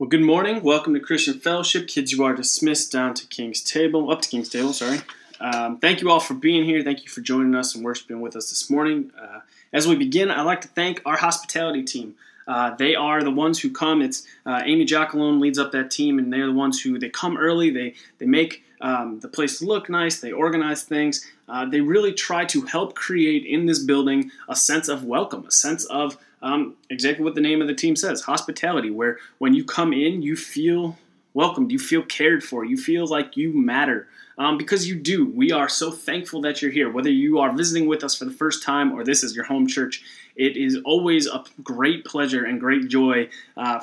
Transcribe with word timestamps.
Well, 0.00 0.08
good 0.08 0.22
morning. 0.22 0.62
Welcome 0.62 0.94
to 0.94 1.00
Christian 1.00 1.40
Fellowship. 1.40 1.88
Kids, 1.88 2.12
you 2.12 2.22
are 2.22 2.32
dismissed 2.32 2.92
down 2.92 3.14
to 3.14 3.26
King's 3.26 3.60
Table, 3.60 4.12
up 4.12 4.22
to 4.22 4.28
King's 4.28 4.48
Table, 4.48 4.72
sorry. 4.72 5.00
Um, 5.40 5.78
thank 5.78 6.00
you 6.00 6.08
all 6.08 6.20
for 6.20 6.34
being 6.34 6.64
here. 6.64 6.84
Thank 6.84 7.02
you 7.02 7.10
for 7.10 7.20
joining 7.20 7.52
us 7.56 7.74
and 7.74 7.84
worshiping 7.84 8.20
with 8.20 8.36
us 8.36 8.48
this 8.48 8.70
morning. 8.70 9.10
Uh, 9.20 9.40
as 9.72 9.88
we 9.88 9.96
begin, 9.96 10.30
I'd 10.30 10.42
like 10.42 10.60
to 10.60 10.68
thank 10.68 11.02
our 11.04 11.16
hospitality 11.16 11.82
team. 11.82 12.14
Uh, 12.46 12.76
they 12.76 12.94
are 12.94 13.24
the 13.24 13.32
ones 13.32 13.58
who 13.58 13.72
come. 13.72 14.00
It's 14.00 14.24
uh, 14.46 14.62
Amy 14.64 14.86
Jackalone 14.86 15.40
leads 15.40 15.58
up 15.58 15.72
that 15.72 15.90
team, 15.90 16.20
and 16.20 16.32
they're 16.32 16.46
the 16.46 16.52
ones 16.52 16.80
who 16.80 17.00
they 17.00 17.08
come 17.08 17.36
early. 17.36 17.70
They 17.70 17.94
they 18.18 18.26
make 18.26 18.62
um, 18.80 19.20
the 19.20 19.28
place 19.28 19.62
look 19.62 19.88
nice. 19.88 20.20
They 20.20 20.32
organize 20.32 20.82
things. 20.82 21.26
Uh, 21.48 21.66
they 21.66 21.80
really 21.80 22.12
try 22.12 22.44
to 22.46 22.62
help 22.62 22.94
create 22.94 23.44
in 23.44 23.66
this 23.66 23.78
building 23.78 24.30
a 24.48 24.56
sense 24.56 24.88
of 24.88 25.04
welcome, 25.04 25.46
a 25.46 25.50
sense 25.50 25.84
of 25.86 26.18
um, 26.42 26.76
exactly 26.90 27.24
what 27.24 27.34
the 27.34 27.40
name 27.40 27.60
of 27.60 27.68
the 27.68 27.74
team 27.74 27.96
says 27.96 28.22
hospitality, 28.22 28.90
where 28.90 29.18
when 29.38 29.54
you 29.54 29.64
come 29.64 29.92
in, 29.92 30.22
you 30.22 30.36
feel 30.36 30.96
welcomed, 31.34 31.72
you 31.72 31.78
feel 31.78 32.02
cared 32.02 32.42
for, 32.42 32.64
you 32.64 32.76
feel 32.76 33.06
like 33.06 33.36
you 33.36 33.52
matter. 33.52 34.08
Um, 34.38 34.56
because 34.56 34.86
you 34.86 34.94
do. 34.94 35.28
We 35.28 35.50
are 35.50 35.68
so 35.68 35.90
thankful 35.90 36.40
that 36.42 36.62
you're 36.62 36.70
here. 36.70 36.88
Whether 36.92 37.10
you 37.10 37.40
are 37.40 37.50
visiting 37.50 37.88
with 37.88 38.04
us 38.04 38.14
for 38.14 38.24
the 38.24 38.30
first 38.30 38.62
time 38.62 38.92
or 38.92 39.02
this 39.02 39.24
is 39.24 39.34
your 39.34 39.44
home 39.44 39.66
church, 39.66 40.00
it 40.36 40.56
is 40.56 40.78
always 40.84 41.26
a 41.26 41.42
great 41.64 42.04
pleasure 42.04 42.44
and 42.44 42.60
great 42.60 42.86
joy 42.86 43.28
uh, 43.56 43.80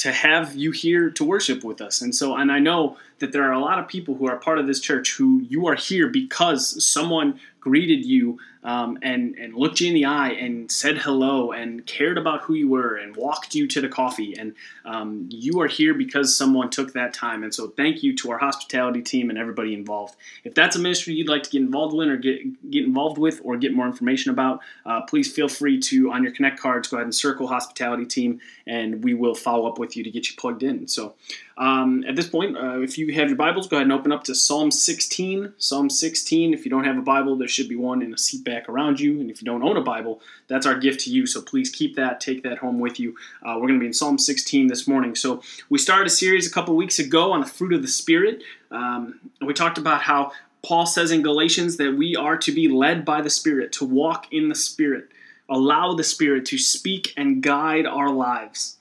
to 0.00 0.12
have 0.12 0.56
you 0.56 0.70
here 0.70 1.10
to 1.10 1.22
worship 1.22 1.62
with 1.62 1.82
us. 1.82 2.00
And 2.00 2.14
so, 2.14 2.34
and 2.34 2.50
I 2.50 2.58
know 2.58 2.96
that 3.18 3.32
there 3.32 3.44
are 3.44 3.52
a 3.52 3.60
lot 3.60 3.78
of 3.78 3.86
people 3.86 4.14
who 4.14 4.26
are 4.26 4.36
part 4.36 4.58
of 4.58 4.66
this 4.66 4.80
church 4.80 5.12
who 5.12 5.40
you 5.40 5.66
are 5.66 5.74
here 5.74 6.08
because 6.08 6.82
someone 6.82 7.38
greeted 7.60 8.06
you 8.06 8.38
um, 8.62 8.98
and 9.02 9.34
and 9.36 9.54
looked 9.54 9.80
you 9.80 9.88
in 9.88 9.94
the 9.94 10.04
eye 10.04 10.30
and 10.30 10.70
said 10.70 10.98
hello 10.98 11.52
and 11.52 11.86
cared 11.86 12.18
about 12.18 12.42
who 12.42 12.54
you 12.54 12.68
were 12.68 12.96
and 12.96 13.16
walked 13.16 13.54
you 13.54 13.66
to 13.68 13.80
the 13.80 13.88
coffee 13.88 14.36
and 14.38 14.54
um, 14.84 15.26
you 15.30 15.60
are 15.60 15.66
here 15.66 15.94
because 15.94 16.36
someone 16.36 16.70
took 16.70 16.92
that 16.92 17.14
time 17.14 17.42
and 17.42 17.54
so 17.54 17.68
thank 17.68 18.02
you 18.02 18.14
to 18.14 18.30
our 18.30 18.38
hospitality 18.38 19.02
team 19.02 19.30
and 19.30 19.38
everybody 19.38 19.72
involved 19.72 20.16
if 20.44 20.54
that's 20.54 20.76
a 20.76 20.78
ministry 20.78 21.14
you'd 21.14 21.28
like 21.28 21.42
to 21.42 21.50
get 21.50 21.62
involved 21.62 21.94
in 21.94 22.08
or 22.08 22.16
get 22.16 22.70
get 22.70 22.84
involved 22.84 23.18
with 23.18 23.40
or 23.44 23.56
get 23.56 23.72
more 23.72 23.86
information 23.86 24.30
about 24.30 24.60
uh, 24.86 25.00
please 25.02 25.32
feel 25.32 25.48
free 25.48 25.78
to 25.78 26.10
on 26.12 26.22
your 26.22 26.32
connect 26.32 26.60
cards 26.60 26.88
go 26.88 26.96
ahead 26.96 27.06
and 27.06 27.14
circle 27.14 27.46
hospitality 27.46 28.04
team 28.04 28.40
and 28.66 29.02
we 29.02 29.14
will 29.14 29.34
follow 29.34 29.66
up 29.66 29.78
with 29.78 29.96
you 29.96 30.04
to 30.04 30.10
get 30.10 30.28
you 30.28 30.36
plugged 30.36 30.62
in 30.62 30.86
so 30.86 31.14
um, 31.60 32.04
at 32.08 32.16
this 32.16 32.26
point, 32.26 32.56
uh, 32.56 32.80
if 32.80 32.96
you 32.96 33.12
have 33.12 33.28
your 33.28 33.36
Bibles, 33.36 33.68
go 33.68 33.76
ahead 33.76 33.84
and 33.84 33.92
open 33.92 34.12
up 34.12 34.24
to 34.24 34.34
Psalm 34.34 34.70
16. 34.70 35.52
Psalm 35.58 35.90
16. 35.90 36.54
If 36.54 36.64
you 36.64 36.70
don't 36.70 36.84
have 36.84 36.96
a 36.96 37.02
Bible, 37.02 37.36
there 37.36 37.48
should 37.48 37.68
be 37.68 37.76
one 37.76 38.00
in 38.00 38.14
a 38.14 38.18
seat 38.18 38.44
back 38.50 38.68
around 38.68 38.98
you. 38.98 39.20
And 39.20 39.30
if 39.30 39.40
you 39.40 39.46
don't 39.46 39.62
own 39.62 39.76
a 39.76 39.80
Bible, 39.80 40.20
that's 40.48 40.66
our 40.66 40.74
gift 40.74 41.00
to 41.00 41.10
you. 41.10 41.26
So 41.26 41.40
please 41.40 41.70
keep 41.70 41.96
that, 41.96 42.20
take 42.20 42.42
that 42.42 42.58
home 42.58 42.80
with 42.80 42.98
you. 42.98 43.14
Uh, 43.42 43.54
we're 43.56 43.68
going 43.68 43.74
to 43.74 43.80
be 43.80 43.86
in 43.86 43.92
Psalm 43.92 44.18
16 44.18 44.66
this 44.66 44.88
morning. 44.88 45.14
So 45.14 45.42
we 45.68 45.78
started 45.78 46.06
a 46.06 46.10
series 46.10 46.46
a 46.46 46.50
couple 46.50 46.74
weeks 46.74 46.98
ago 46.98 47.32
on 47.32 47.40
the 47.40 47.46
fruit 47.46 47.72
of 47.72 47.82
the 47.82 47.88
Spirit. 47.88 48.42
Um, 48.70 49.20
and 49.40 49.46
we 49.46 49.54
talked 49.54 49.78
about 49.78 50.02
how 50.02 50.32
Paul 50.62 50.86
says 50.86 51.10
in 51.10 51.22
Galatians 51.22 51.76
that 51.76 51.94
we 51.96 52.16
are 52.16 52.36
to 52.38 52.52
be 52.52 52.68
led 52.68 53.04
by 53.04 53.22
the 53.22 53.30
Spirit, 53.30 53.72
to 53.72 53.84
walk 53.84 54.32
in 54.32 54.48
the 54.48 54.54
Spirit, 54.54 55.08
allow 55.48 55.94
the 55.94 56.04
Spirit 56.04 56.44
to 56.46 56.58
speak 56.58 57.14
and 57.16 57.42
guide 57.42 57.86
our 57.86 58.10
lives. 58.10 58.76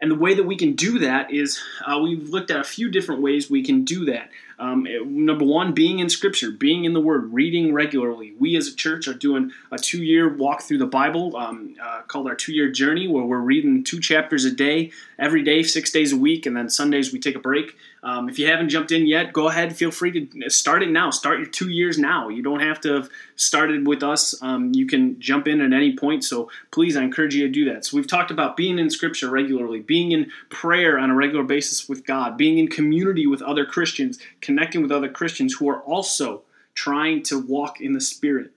And 0.00 0.10
the 0.10 0.16
way 0.16 0.34
that 0.34 0.44
we 0.44 0.56
can 0.56 0.74
do 0.74 0.98
that 0.98 1.32
is 1.32 1.60
uh, 1.86 1.98
we've 1.98 2.28
looked 2.28 2.50
at 2.50 2.60
a 2.60 2.64
few 2.64 2.90
different 2.90 3.22
ways 3.22 3.48
we 3.48 3.62
can 3.62 3.84
do 3.84 4.04
that. 4.06 4.30
Um, 4.58 4.86
number 5.06 5.44
one, 5.44 5.72
being 5.72 5.98
in 5.98 6.08
Scripture, 6.08 6.50
being 6.50 6.84
in 6.84 6.94
the 6.94 7.00
Word, 7.00 7.32
reading 7.32 7.74
regularly. 7.74 8.34
We 8.38 8.56
as 8.56 8.68
a 8.68 8.74
church 8.74 9.06
are 9.06 9.14
doing 9.14 9.52
a 9.70 9.78
two 9.78 10.02
year 10.02 10.34
walk 10.34 10.62
through 10.62 10.78
the 10.78 10.86
Bible 10.86 11.36
um, 11.36 11.74
uh, 11.82 12.02
called 12.02 12.26
our 12.26 12.34
two 12.34 12.52
year 12.52 12.70
journey, 12.70 13.06
where 13.06 13.24
we're 13.24 13.38
reading 13.38 13.84
two 13.84 14.00
chapters 14.00 14.44
a 14.44 14.50
day, 14.50 14.92
every 15.18 15.42
day, 15.42 15.62
six 15.62 15.90
days 15.90 16.12
a 16.12 16.16
week, 16.16 16.46
and 16.46 16.56
then 16.56 16.70
Sundays 16.70 17.12
we 17.12 17.18
take 17.18 17.36
a 17.36 17.40
break. 17.40 17.76
Um, 18.02 18.28
if 18.28 18.38
you 18.38 18.46
haven't 18.46 18.68
jumped 18.68 18.92
in 18.92 19.04
yet, 19.04 19.32
go 19.32 19.48
ahead. 19.48 19.74
Feel 19.76 19.90
free 19.90 20.28
to 20.28 20.48
start 20.48 20.84
it 20.84 20.90
now. 20.90 21.10
Start 21.10 21.38
your 21.38 21.48
two 21.48 21.70
years 21.70 21.98
now. 21.98 22.28
You 22.28 22.40
don't 22.40 22.60
have 22.60 22.80
to 22.82 22.94
have 22.94 23.10
started 23.34 23.84
with 23.84 24.04
us. 24.04 24.40
Um, 24.42 24.72
you 24.72 24.86
can 24.86 25.18
jump 25.18 25.48
in 25.48 25.60
at 25.60 25.72
any 25.72 25.96
point. 25.96 26.22
So 26.22 26.48
please, 26.70 26.96
I 26.96 27.02
encourage 27.02 27.34
you 27.34 27.44
to 27.46 27.52
do 27.52 27.64
that. 27.72 27.84
So 27.84 27.96
we've 27.96 28.06
talked 28.06 28.30
about 28.30 28.56
being 28.56 28.78
in 28.78 28.90
Scripture 28.90 29.28
regularly, 29.28 29.80
being 29.80 30.12
in 30.12 30.30
prayer 30.50 31.00
on 31.00 31.10
a 31.10 31.16
regular 31.16 31.42
basis 31.42 31.88
with 31.88 32.06
God, 32.06 32.36
being 32.36 32.58
in 32.58 32.68
community 32.68 33.26
with 33.26 33.42
other 33.42 33.66
Christians 33.66 34.20
connecting 34.46 34.80
with 34.80 34.92
other 34.92 35.08
Christians 35.08 35.54
who 35.54 35.68
are 35.68 35.80
also 35.80 36.42
trying 36.72 37.24
to 37.24 37.40
walk 37.40 37.80
in 37.80 37.94
the 37.94 38.00
Spirit. 38.00 38.52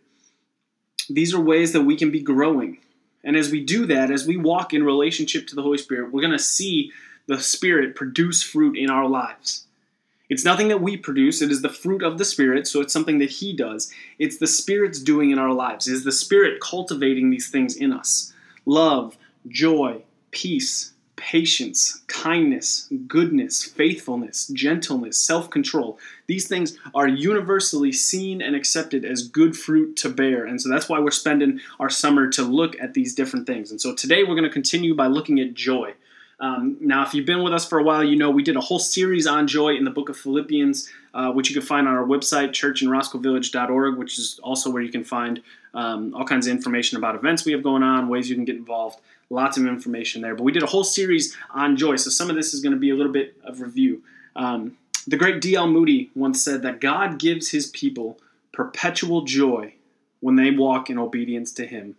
These 1.10 1.34
are 1.34 1.42
ways 1.42 1.74
that 1.74 1.82
we 1.82 1.96
can 1.96 2.12
be 2.12 2.22
growing. 2.22 2.78
And 3.24 3.36
as 3.36 3.50
we 3.50 3.66
do 3.66 3.88
that, 3.88 4.12
as 4.12 4.28
we 4.28 4.38
walk 4.38 4.72
in 4.72 4.84
relationship 4.84 5.48
to 5.48 5.56
the 5.56 5.64
Holy 5.64 5.80
Spirit, 5.80 6.14
we're 6.14 6.22
going 6.22 6.32
to 6.32 6.40
see 6.40 6.92
the 7.26 7.42
Spirit 7.42 7.96
produce 7.96 8.44
fruit 8.44 8.78
in 8.78 8.92
our 8.92 9.08
lives. 9.08 9.66
It's 10.30 10.46
nothing 10.46 10.68
that 10.68 10.82
we 10.82 10.96
produce, 10.96 11.42
it 11.42 11.50
is 11.50 11.64
the 11.64 11.70
fruit 11.70 12.04
of 12.04 12.20
the 12.20 12.26
Spirit, 12.26 12.68
so 12.68 12.82
it's 12.82 12.94
something 12.94 13.18
that 13.18 13.32
He 13.32 13.52
does. 13.52 13.92
It's 14.20 14.38
the 14.38 14.46
Spirit's 14.46 15.00
doing 15.00 15.32
in 15.32 15.40
our 15.40 15.52
lives. 15.52 15.88
It 15.88 15.94
is 15.94 16.04
the 16.04 16.12
Spirit 16.12 16.62
cultivating 16.62 17.32
these 17.32 17.50
things 17.50 17.76
in 17.76 17.92
us 17.92 18.32
love, 18.68 19.18
joy, 19.48 20.04
peace, 20.30 20.94
patience, 21.20 22.02
kindness, 22.08 22.88
goodness, 23.08 23.64
faithfulness, 23.64 24.48
gentleness, 24.48 25.20
self 25.20 25.50
control. 25.50 26.00
These 26.28 26.48
things 26.48 26.78
are 26.96 27.08
universally 27.08 27.92
seen 27.92 28.42
and 28.42 28.56
accepted 28.56 29.04
as 29.04 29.28
good 29.28 29.58
fruit 29.58 29.98
to 29.98 30.10
bear. 30.10 30.46
And 30.46 30.62
so 30.62 30.70
that's 30.70 30.88
why 30.88 31.00
we're 31.00 31.12
spending 31.12 31.60
our 31.80 31.90
summer 31.90 32.30
to 32.30 32.44
look 32.44 32.80
at 32.80 32.94
these 32.94 33.14
different 33.14 33.46
things. 33.46 33.70
And 33.70 33.82
so 33.82 33.94
today 33.94 34.24
we're 34.24 34.36
going 34.36 34.44
to 34.44 34.50
continue 34.50 34.96
by 34.96 35.08
looking 35.08 35.40
at 35.40 35.54
joy. 35.54 35.94
Um, 36.40 36.78
now, 36.80 37.04
if 37.04 37.14
you've 37.14 37.26
been 37.26 37.44
with 37.44 37.54
us 37.54 37.68
for 37.68 37.80
a 37.80 37.84
while, 37.84 38.04
you 38.04 38.16
know 38.16 38.30
we 38.32 38.44
did 38.44 38.56
a 38.56 38.62
whole 38.62 38.80
series 38.80 39.28
on 39.28 39.48
joy 39.48 39.76
in 39.76 39.84
the 39.84 39.92
book 39.92 40.10
of 40.10 40.18
Philippians, 40.18 40.90
uh, 41.14 41.32
which 41.32 41.50
you 41.50 41.54
can 41.54 41.66
find 41.66 41.88
on 41.88 41.96
our 41.96 42.06
website, 42.06 42.50
churchinroscoevillage.org, 42.50 43.98
which 43.98 44.18
is 44.18 44.40
also 44.42 44.70
where 44.70 44.82
you 44.82 44.92
can 44.92 45.04
find 45.04 45.42
um, 45.74 46.14
all 46.16 46.26
kinds 46.26 46.48
of 46.48 46.52
information 46.52 46.98
about 46.98 47.16
events 47.16 47.46
we 47.46 47.52
have 47.52 47.64
going 47.64 47.84
on, 47.84 48.08
ways 48.08 48.30
you 48.30 48.36
can 48.36 48.46
get 48.46 48.56
involved. 48.56 49.02
Lots 49.30 49.58
of 49.58 49.66
information 49.68 50.22
there. 50.22 50.34
But 50.34 50.44
we 50.44 50.52
did 50.52 50.64
a 50.64 50.68
whole 50.68 50.84
series 50.84 51.36
on 51.52 51.78
joy, 51.78 51.98
so 51.98 52.10
some 52.10 52.30
of 52.30 52.36
this 52.36 52.54
is 52.54 52.62
going 52.62 52.74
to 52.74 52.80
be 52.80 52.90
a 52.90 52.96
little 52.96 53.12
bit 53.12 53.36
of 53.44 53.62
review. 53.62 54.02
Um, 54.36 54.78
the 55.08 55.18
great 55.18 55.42
D.L. 55.42 55.68
Moody 55.68 56.10
once 56.16 56.44
said 56.44 56.62
that 56.64 56.82
God 56.82 57.20
gives 57.20 57.52
his 57.52 57.68
people 57.68 58.20
perpetual 58.52 59.24
joy 59.24 59.74
when 60.20 60.36
they 60.36 60.52
walk 60.52 60.90
in 60.90 60.98
obedience 60.98 61.52
to 61.54 61.66
him. 61.66 61.96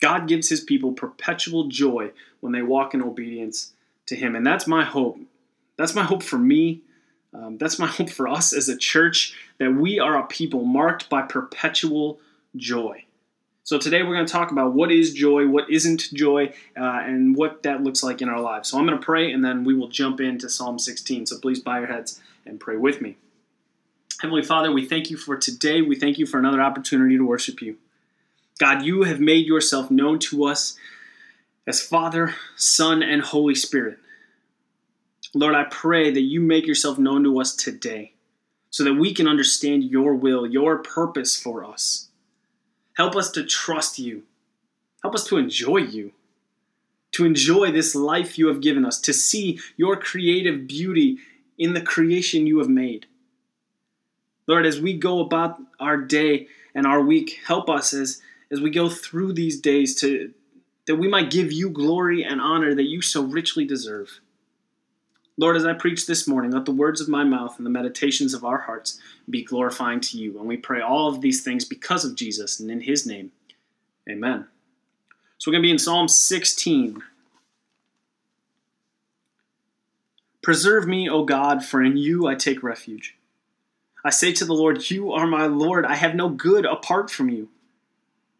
God 0.00 0.26
gives 0.26 0.48
his 0.48 0.60
people 0.60 0.92
perpetual 0.92 1.68
joy 1.68 2.10
when 2.40 2.52
they 2.52 2.62
walk 2.62 2.94
in 2.94 3.02
obedience 3.02 3.72
to 4.06 4.16
him. 4.16 4.34
And 4.34 4.46
that's 4.46 4.66
my 4.66 4.84
hope. 4.84 5.20
That's 5.76 5.94
my 5.94 6.02
hope 6.04 6.22
for 6.22 6.38
me. 6.38 6.80
Um, 7.32 7.58
that's 7.58 7.78
my 7.78 7.86
hope 7.98 8.10
for 8.10 8.28
us 8.28 8.52
as 8.52 8.68
a 8.68 8.76
church 8.76 9.34
that 9.58 9.74
we 9.74 9.98
are 10.00 10.18
a 10.18 10.26
people 10.26 10.64
marked 10.64 11.08
by 11.08 11.22
perpetual 11.22 12.18
joy. 12.56 13.04
So 13.62 13.78
today 13.78 14.02
we're 14.02 14.14
going 14.14 14.26
to 14.26 14.32
talk 14.32 14.50
about 14.50 14.72
what 14.72 14.90
is 14.90 15.12
joy, 15.12 15.46
what 15.46 15.70
isn't 15.70 16.12
joy, 16.12 16.52
uh, 16.76 17.02
and 17.04 17.36
what 17.36 17.62
that 17.62 17.82
looks 17.82 18.02
like 18.02 18.20
in 18.20 18.28
our 18.28 18.40
lives. 18.40 18.68
So 18.68 18.78
I'm 18.78 18.86
going 18.86 18.98
to 18.98 19.04
pray 19.04 19.30
and 19.30 19.44
then 19.44 19.64
we 19.64 19.74
will 19.74 19.88
jump 19.88 20.20
into 20.20 20.48
Psalm 20.48 20.78
16. 20.78 21.26
So 21.26 21.38
please 21.38 21.60
bow 21.60 21.78
your 21.78 21.86
heads 21.86 22.20
and 22.46 22.58
pray 22.58 22.76
with 22.76 23.00
me. 23.00 23.16
Heavenly 24.20 24.42
Father, 24.42 24.72
we 24.72 24.86
thank 24.86 25.10
you 25.10 25.16
for 25.16 25.36
today. 25.36 25.82
We 25.82 25.94
thank 25.94 26.18
you 26.18 26.26
for 26.26 26.38
another 26.38 26.60
opportunity 26.60 27.16
to 27.16 27.24
worship 27.24 27.62
you. 27.62 27.76
God, 28.60 28.82
you 28.82 29.04
have 29.04 29.20
made 29.20 29.46
yourself 29.46 29.90
known 29.90 30.18
to 30.18 30.44
us 30.44 30.76
as 31.66 31.80
Father, 31.80 32.34
Son, 32.56 33.02
and 33.02 33.22
Holy 33.22 33.54
Spirit. 33.54 33.98
Lord, 35.32 35.54
I 35.54 35.64
pray 35.64 36.10
that 36.10 36.20
you 36.20 36.42
make 36.42 36.66
yourself 36.66 36.98
known 36.98 37.24
to 37.24 37.40
us 37.40 37.56
today 37.56 38.12
so 38.68 38.84
that 38.84 38.94
we 38.94 39.14
can 39.14 39.26
understand 39.26 39.84
your 39.84 40.14
will, 40.14 40.46
your 40.46 40.76
purpose 40.76 41.40
for 41.40 41.64
us. 41.64 42.08
Help 42.98 43.16
us 43.16 43.30
to 43.30 43.46
trust 43.46 43.98
you. 43.98 44.24
Help 45.02 45.14
us 45.14 45.24
to 45.24 45.38
enjoy 45.38 45.78
you, 45.78 46.12
to 47.12 47.24
enjoy 47.24 47.72
this 47.72 47.94
life 47.94 48.38
you 48.38 48.48
have 48.48 48.60
given 48.60 48.84
us, 48.84 49.00
to 49.00 49.14
see 49.14 49.58
your 49.78 49.96
creative 49.96 50.66
beauty 50.66 51.16
in 51.56 51.72
the 51.72 51.80
creation 51.80 52.46
you 52.46 52.58
have 52.58 52.68
made. 52.68 53.06
Lord, 54.46 54.66
as 54.66 54.82
we 54.82 54.98
go 54.98 55.20
about 55.20 55.58
our 55.78 55.96
day 55.96 56.48
and 56.74 56.86
our 56.86 57.00
week, 57.00 57.40
help 57.46 57.70
us 57.70 57.94
as 57.94 58.20
as 58.50 58.60
we 58.60 58.70
go 58.70 58.88
through 58.88 59.32
these 59.32 59.60
days 59.60 59.94
to 60.00 60.32
that 60.86 60.96
we 60.96 61.08
might 61.08 61.30
give 61.30 61.52
you 61.52 61.70
glory 61.70 62.24
and 62.24 62.40
honor 62.40 62.74
that 62.74 62.88
you 62.88 63.00
so 63.00 63.22
richly 63.22 63.64
deserve. 63.64 64.20
Lord, 65.36 65.56
as 65.56 65.64
I 65.64 65.72
preach 65.72 66.06
this 66.06 66.26
morning, 66.26 66.50
let 66.50 66.64
the 66.64 66.72
words 66.72 67.00
of 67.00 67.08
my 67.08 67.22
mouth 67.22 67.56
and 67.56 67.64
the 67.64 67.70
meditations 67.70 68.34
of 68.34 68.44
our 68.44 68.58
hearts 68.58 68.98
be 69.28 69.44
glorifying 69.44 70.00
to 70.00 70.18
you. 70.18 70.38
And 70.38 70.48
we 70.48 70.56
pray 70.56 70.80
all 70.80 71.08
of 71.08 71.20
these 71.20 71.42
things 71.42 71.64
because 71.64 72.04
of 72.04 72.16
Jesus 72.16 72.58
and 72.60 72.70
in 72.70 72.80
his 72.80 73.06
name. 73.06 73.30
Amen. 74.08 74.46
So 75.38 75.50
we're 75.50 75.54
going 75.54 75.62
to 75.62 75.66
be 75.68 75.70
in 75.70 75.78
Psalm 75.78 76.08
16. 76.08 77.02
Preserve 80.42 80.86
me, 80.86 81.08
O 81.08 81.24
God, 81.24 81.64
for 81.64 81.82
in 81.82 81.96
you 81.96 82.26
I 82.26 82.34
take 82.34 82.62
refuge. 82.62 83.16
I 84.04 84.10
say 84.10 84.32
to 84.32 84.44
the 84.44 84.54
Lord, 84.54 84.90
You 84.90 85.12
are 85.12 85.26
my 85.26 85.46
Lord. 85.46 85.86
I 85.86 85.94
have 85.94 86.14
no 86.14 86.28
good 86.28 86.66
apart 86.66 87.10
from 87.10 87.28
you. 87.28 87.48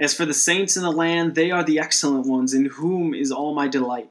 As 0.01 0.15
for 0.15 0.25
the 0.25 0.33
saints 0.33 0.79
in 0.79 0.83
the 0.83 0.91
land, 0.91 1.35
they 1.35 1.51
are 1.51 1.63
the 1.63 1.79
excellent 1.79 2.27
ones, 2.27 2.55
in 2.55 2.65
whom 2.65 3.13
is 3.13 3.31
all 3.31 3.55
my 3.55 3.69
delight. 3.69 4.11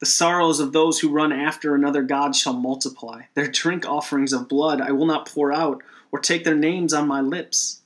The 0.00 0.06
sorrows 0.06 0.60
of 0.60 0.74
those 0.74 1.00
who 1.00 1.08
run 1.08 1.32
after 1.32 1.74
another 1.74 2.02
God 2.02 2.36
shall 2.36 2.52
multiply. 2.52 3.22
Their 3.32 3.48
drink 3.48 3.86
offerings 3.88 4.34
of 4.34 4.50
blood 4.50 4.82
I 4.82 4.92
will 4.92 5.06
not 5.06 5.26
pour 5.26 5.50
out, 5.50 5.82
or 6.12 6.18
take 6.18 6.44
their 6.44 6.54
names 6.54 6.92
on 6.92 7.08
my 7.08 7.22
lips. 7.22 7.80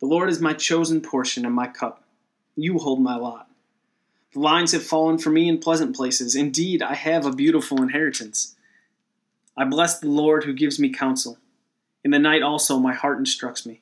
The 0.00 0.06
Lord 0.06 0.30
is 0.30 0.40
my 0.40 0.54
chosen 0.54 1.02
portion 1.02 1.44
and 1.44 1.54
my 1.54 1.66
cup. 1.66 2.02
You 2.56 2.78
hold 2.78 3.02
my 3.02 3.16
lot. 3.16 3.50
The 4.32 4.40
lines 4.40 4.72
have 4.72 4.82
fallen 4.82 5.18
for 5.18 5.28
me 5.28 5.46
in 5.46 5.58
pleasant 5.58 5.94
places. 5.94 6.34
Indeed, 6.34 6.80
I 6.82 6.94
have 6.94 7.26
a 7.26 7.36
beautiful 7.36 7.82
inheritance. 7.82 8.56
I 9.58 9.64
bless 9.64 10.00
the 10.00 10.08
Lord 10.08 10.44
who 10.44 10.54
gives 10.54 10.78
me 10.78 10.88
counsel. 10.88 11.36
In 12.02 12.12
the 12.12 12.18
night 12.18 12.42
also 12.42 12.78
my 12.78 12.94
heart 12.94 13.18
instructs 13.18 13.66
me. 13.66 13.81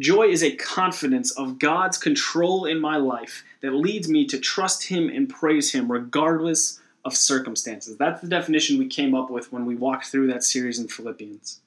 Joy 0.00 0.28
is 0.28 0.42
a 0.42 0.56
confidence 0.56 1.30
of 1.32 1.58
God's 1.58 1.98
control 1.98 2.64
in 2.64 2.80
my 2.80 2.96
life 2.96 3.44
that 3.60 3.74
leads 3.74 4.08
me 4.08 4.24
to 4.28 4.38
trust 4.38 4.84
Him 4.84 5.10
and 5.10 5.28
praise 5.28 5.72
Him 5.72 5.92
regardless 5.92 6.80
of 7.04 7.14
circumstances. 7.14 7.98
That's 7.98 8.22
the 8.22 8.28
definition 8.28 8.78
we 8.78 8.86
came 8.86 9.14
up 9.14 9.28
with 9.28 9.52
when 9.52 9.66
we 9.66 9.76
walked 9.76 10.06
through 10.06 10.28
that 10.28 10.42
series 10.42 10.78
in 10.78 10.88
Philippians. 10.88 11.60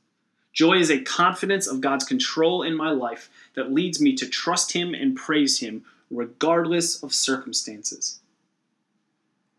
Joy 0.52 0.80
is 0.80 0.90
a 0.90 1.02
confidence 1.02 1.68
of 1.68 1.80
God's 1.80 2.06
control 2.06 2.64
in 2.64 2.76
my 2.76 2.90
life 2.90 3.30
that 3.54 3.72
leads 3.72 4.02
me 4.02 4.16
to 4.16 4.28
trust 4.28 4.72
Him 4.72 4.96
and 4.96 5.16
praise 5.16 5.60
Him 5.60 5.86
regardless 6.10 7.04
of 7.04 7.14
circumstances. 7.14 8.20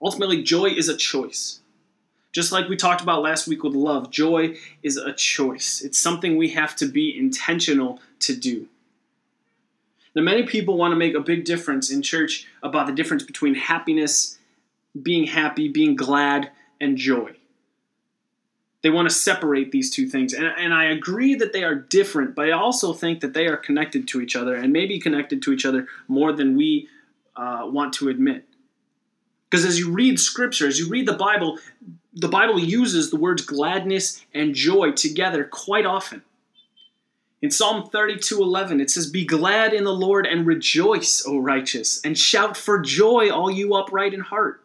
Ultimately, 0.02 0.42
joy 0.42 0.66
is 0.66 0.88
a 0.88 0.96
choice. 0.96 1.60
Just 2.32 2.50
like 2.50 2.68
we 2.68 2.76
talked 2.76 3.00
about 3.00 3.22
last 3.22 3.46
week 3.46 3.62
with 3.62 3.74
love, 3.74 4.10
joy 4.10 4.56
is 4.82 4.96
a 4.96 5.12
choice. 5.12 5.80
It's 5.82 6.00
something 6.00 6.36
we 6.36 6.48
have 6.48 6.74
to 6.76 6.86
be 6.86 7.16
intentional 7.16 8.00
to 8.26 8.36
do. 8.36 8.68
Now, 10.14 10.22
many 10.22 10.44
people 10.44 10.76
want 10.76 10.92
to 10.92 10.96
make 10.96 11.14
a 11.14 11.20
big 11.20 11.44
difference 11.44 11.90
in 11.90 12.02
church 12.02 12.46
about 12.62 12.86
the 12.86 12.92
difference 12.92 13.24
between 13.24 13.54
happiness, 13.54 14.38
being 15.00 15.26
happy, 15.26 15.68
being 15.68 15.96
glad, 15.96 16.50
and 16.80 16.96
joy. 16.96 17.32
They 18.82 18.90
want 18.90 19.08
to 19.08 19.14
separate 19.14 19.72
these 19.72 19.90
two 19.90 20.06
things. 20.06 20.34
And, 20.34 20.46
and 20.46 20.72
I 20.74 20.84
agree 20.84 21.34
that 21.36 21.52
they 21.52 21.64
are 21.64 21.74
different, 21.74 22.34
but 22.34 22.48
I 22.48 22.52
also 22.52 22.92
think 22.92 23.20
that 23.20 23.32
they 23.32 23.46
are 23.46 23.56
connected 23.56 24.06
to 24.08 24.20
each 24.20 24.36
other 24.36 24.54
and 24.54 24.72
maybe 24.72 25.00
connected 25.00 25.42
to 25.42 25.52
each 25.52 25.64
other 25.64 25.88
more 26.06 26.32
than 26.32 26.54
we 26.56 26.88
uh, 27.34 27.62
want 27.64 27.94
to 27.94 28.08
admit. 28.08 28.44
Because 29.50 29.64
as 29.64 29.78
you 29.78 29.90
read 29.90 30.20
scripture, 30.20 30.68
as 30.68 30.78
you 30.78 30.88
read 30.88 31.06
the 31.06 31.14
Bible, 31.14 31.58
the 32.12 32.28
Bible 32.28 32.58
uses 32.58 33.10
the 33.10 33.16
words 33.16 33.42
gladness 33.42 34.24
and 34.34 34.54
joy 34.54 34.92
together 34.92 35.44
quite 35.44 35.86
often. 35.86 36.22
In 37.44 37.50
Psalm 37.50 37.90
32:11 37.92 38.80
it 38.80 38.88
says 38.88 39.06
be 39.06 39.26
glad 39.26 39.74
in 39.74 39.84
the 39.84 39.92
Lord 39.92 40.26
and 40.26 40.46
rejoice 40.46 41.22
O 41.26 41.36
righteous 41.36 42.00
and 42.02 42.18
shout 42.18 42.56
for 42.56 42.80
joy 42.80 43.28
all 43.28 43.50
you 43.50 43.74
upright 43.74 44.14
in 44.14 44.20
heart. 44.20 44.64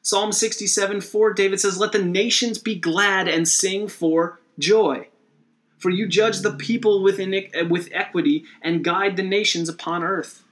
Psalm 0.00 0.30
67:4 0.30 1.34
David 1.34 1.58
says 1.60 1.80
let 1.80 1.90
the 1.90 2.00
nations 2.00 2.58
be 2.58 2.76
glad 2.76 3.26
and 3.26 3.48
sing 3.48 3.88
for 3.88 4.38
joy. 4.60 5.08
For 5.76 5.90
you 5.90 6.06
judge 6.06 6.38
the 6.38 6.52
people 6.52 7.02
with, 7.02 7.18
uh, 7.18 7.64
with 7.68 7.88
equity 7.90 8.44
and 8.62 8.84
guide 8.84 9.16
the 9.16 9.24
nations 9.24 9.68
upon 9.68 10.04
earth. 10.04 10.44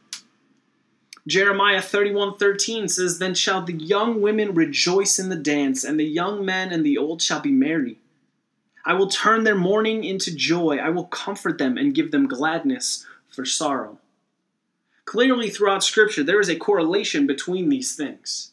Jeremiah 1.29 1.81
31:13 1.81 2.91
says, 2.91 3.21
Then 3.21 3.37
shall 3.37 3.63
the 3.63 3.73
young 3.73 4.21
women 4.21 4.53
rejoice 4.53 5.21
in 5.21 5.29
the 5.29 5.37
dance, 5.37 5.85
and 5.85 5.99
the 5.99 6.05
young 6.05 6.45
men 6.45 6.73
and 6.73 6.85
the 6.85 6.99
old 6.99 7.23
shall 7.23 7.41
be 7.41 7.53
merry. 7.53 7.99
I 8.85 8.95
will 8.95 9.09
turn 9.09 9.45
their 9.45 9.55
mourning 9.55 10.05
into 10.05 10.35
joy. 10.35 10.77
I 10.77 10.91
will 10.91 11.07
comfort 11.07 11.59
them 11.59 11.79
and 11.79 11.95
give 11.95 12.11
them 12.11 12.29
gladness 12.29 13.07
for 13.29 13.45
sorrow. 13.45 13.99
Clearly, 15.05 15.51
throughout 15.51 15.85
Scripture, 15.85 16.23
there 16.23 16.41
is 16.41 16.49
a 16.49 16.57
correlation 16.57 17.27
between 17.27 17.69
these 17.69 17.95
things. 17.95 18.53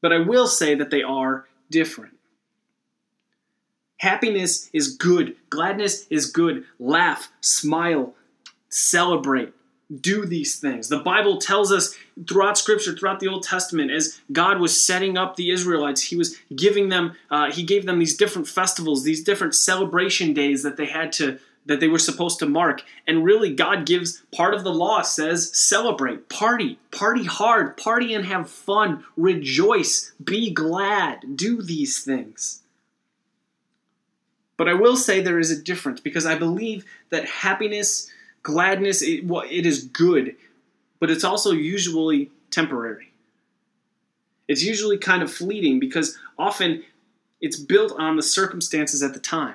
But 0.00 0.12
I 0.12 0.18
will 0.18 0.46
say 0.46 0.74
that 0.74 0.90
they 0.90 1.02
are 1.02 1.46
different. 1.70 2.14
Happiness 3.98 4.68
is 4.72 4.96
good, 4.96 5.36
gladness 5.48 6.06
is 6.10 6.30
good. 6.30 6.64
Laugh, 6.78 7.30
smile, 7.40 8.14
celebrate 8.68 9.54
do 10.00 10.24
these 10.24 10.58
things. 10.58 10.88
The 10.88 10.98
Bible 10.98 11.38
tells 11.38 11.70
us 11.70 11.94
throughout 12.28 12.58
Scripture, 12.58 12.94
throughout 12.94 13.20
the 13.20 13.28
Old 13.28 13.42
Testament, 13.42 13.90
as 13.90 14.20
God 14.32 14.60
was 14.60 14.80
setting 14.80 15.18
up 15.18 15.36
the 15.36 15.50
Israelites, 15.50 16.02
He 16.02 16.16
was 16.16 16.38
giving 16.54 16.88
them, 16.88 17.14
uh, 17.30 17.50
He 17.50 17.62
gave 17.62 17.86
them 17.86 17.98
these 17.98 18.16
different 18.16 18.48
festivals, 18.48 19.04
these 19.04 19.22
different 19.22 19.54
celebration 19.54 20.32
days 20.32 20.62
that 20.62 20.76
they 20.76 20.86
had 20.86 21.12
to, 21.12 21.38
that 21.66 21.80
they 21.80 21.88
were 21.88 21.98
supposed 21.98 22.38
to 22.38 22.46
mark. 22.46 22.82
And 23.06 23.24
really, 23.24 23.54
God 23.54 23.86
gives 23.86 24.22
part 24.34 24.54
of 24.54 24.64
the 24.64 24.72
law 24.72 25.02
says 25.02 25.56
celebrate, 25.56 26.28
party, 26.28 26.78
party 26.90 27.24
hard, 27.24 27.76
party 27.76 28.14
and 28.14 28.24
have 28.24 28.50
fun, 28.50 29.04
rejoice, 29.16 30.12
be 30.22 30.50
glad, 30.50 31.36
do 31.36 31.62
these 31.62 32.02
things. 32.02 32.62
But 34.56 34.68
I 34.68 34.74
will 34.74 34.96
say 34.96 35.20
there 35.20 35.40
is 35.40 35.50
a 35.50 35.60
difference 35.60 36.00
because 36.00 36.26
I 36.26 36.36
believe 36.36 36.84
that 37.10 37.26
happiness 37.26 38.10
Gladness, 38.44 39.00
it, 39.00 39.26
well, 39.26 39.42
it 39.50 39.64
is 39.64 39.84
good, 39.84 40.36
but 41.00 41.10
it's 41.10 41.24
also 41.24 41.52
usually 41.52 42.30
temporary. 42.50 43.10
It's 44.46 44.62
usually 44.62 44.98
kind 44.98 45.22
of 45.22 45.32
fleeting 45.32 45.80
because 45.80 46.18
often 46.38 46.84
it's 47.40 47.58
built 47.58 47.92
on 47.98 48.16
the 48.16 48.22
circumstances 48.22 49.02
at 49.02 49.14
the 49.14 49.18
time. 49.18 49.54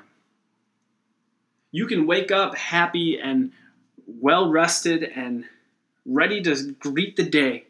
You 1.72 1.86
can 1.86 2.08
wake 2.08 2.32
up 2.32 2.58
happy 2.58 3.20
and 3.20 3.52
well 4.08 4.50
rested 4.50 5.04
and 5.04 5.46
ready 6.04 6.42
to 6.42 6.72
greet 6.80 7.16
the 7.16 7.30
day. 7.30 7.66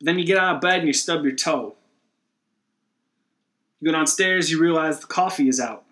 Then 0.00 0.18
you 0.18 0.26
get 0.26 0.38
out 0.38 0.56
of 0.56 0.60
bed 0.60 0.80
and 0.80 0.88
you 0.88 0.92
stub 0.92 1.22
your 1.22 1.36
toe. 1.36 1.76
You 3.80 3.86
go 3.86 3.92
downstairs, 3.92 4.50
you 4.50 4.60
realize 4.60 4.98
the 4.98 5.06
coffee 5.06 5.48
is 5.48 5.60
out. 5.60 5.84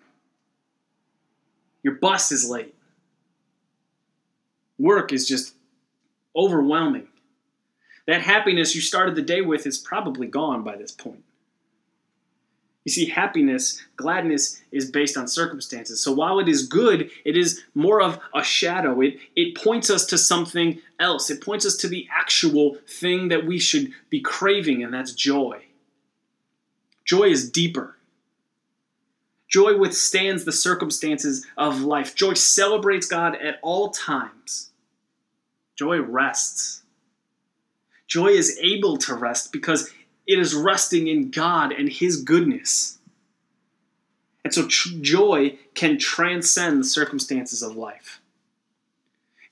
Your 1.81 1.93
bus 1.95 2.33
is 2.33 2.49
late 2.49 2.76
work 4.77 5.11
is 5.11 5.27
just 5.27 5.53
overwhelming. 6.35 7.07
That 8.05 8.21
happiness 8.21 8.73
you 8.73 8.81
started 8.81 9.15
the 9.15 9.21
day 9.21 9.41
with 9.41 9.67
is 9.67 9.77
probably 9.77 10.27
gone 10.27 10.63
by 10.63 10.77
this 10.77 10.91
point. 10.91 11.23
You 12.85 12.91
see, 12.91 13.07
happiness, 13.07 13.83
gladness 13.97 14.61
is 14.71 14.89
based 14.89 15.17
on 15.17 15.27
circumstances. 15.27 16.01
So 16.01 16.13
while 16.13 16.39
it 16.39 16.47
is 16.47 16.65
good, 16.65 17.11
it 17.25 17.35
is 17.35 17.65
more 17.75 18.01
of 18.01 18.17
a 18.33 18.41
shadow. 18.41 19.01
It, 19.01 19.17
it 19.35 19.57
points 19.57 19.89
us 19.89 20.05
to 20.05 20.17
something 20.17 20.79
else. 20.97 21.29
It 21.29 21.43
points 21.43 21.65
us 21.65 21.75
to 21.77 21.89
the 21.89 22.07
actual 22.09 22.77
thing 22.87 23.27
that 23.27 23.45
we 23.45 23.59
should 23.59 23.91
be 24.09 24.21
craving, 24.21 24.85
and 24.85 24.93
that's 24.93 25.11
joy. 25.11 25.65
Joy 27.03 27.23
is 27.23 27.51
deeper. 27.51 27.96
Joy 29.47 29.77
withstands 29.77 30.43
the 30.43 30.51
circumstances 30.51 31.45
of 31.57 31.81
life. 31.81 32.15
Joy 32.15 32.33
celebrates 32.33 33.07
God 33.07 33.35
at 33.35 33.59
all 33.61 33.89
times. 33.89 34.71
Joy 35.77 36.01
rests. 36.01 36.83
Joy 38.07 38.27
is 38.27 38.57
able 38.61 38.97
to 38.97 39.13
rest 39.13 39.51
because 39.51 39.91
it 40.25 40.39
is 40.39 40.53
resting 40.53 41.07
in 41.07 41.31
God 41.31 41.71
and 41.71 41.89
His 41.89 42.21
goodness. 42.21 42.97
And 44.43 44.53
so 44.53 44.67
tr- 44.67 44.89
joy 45.01 45.57
can 45.75 45.97
transcend 45.97 46.79
the 46.79 46.85
circumstances 46.85 47.61
of 47.61 47.75
life. 47.75 48.21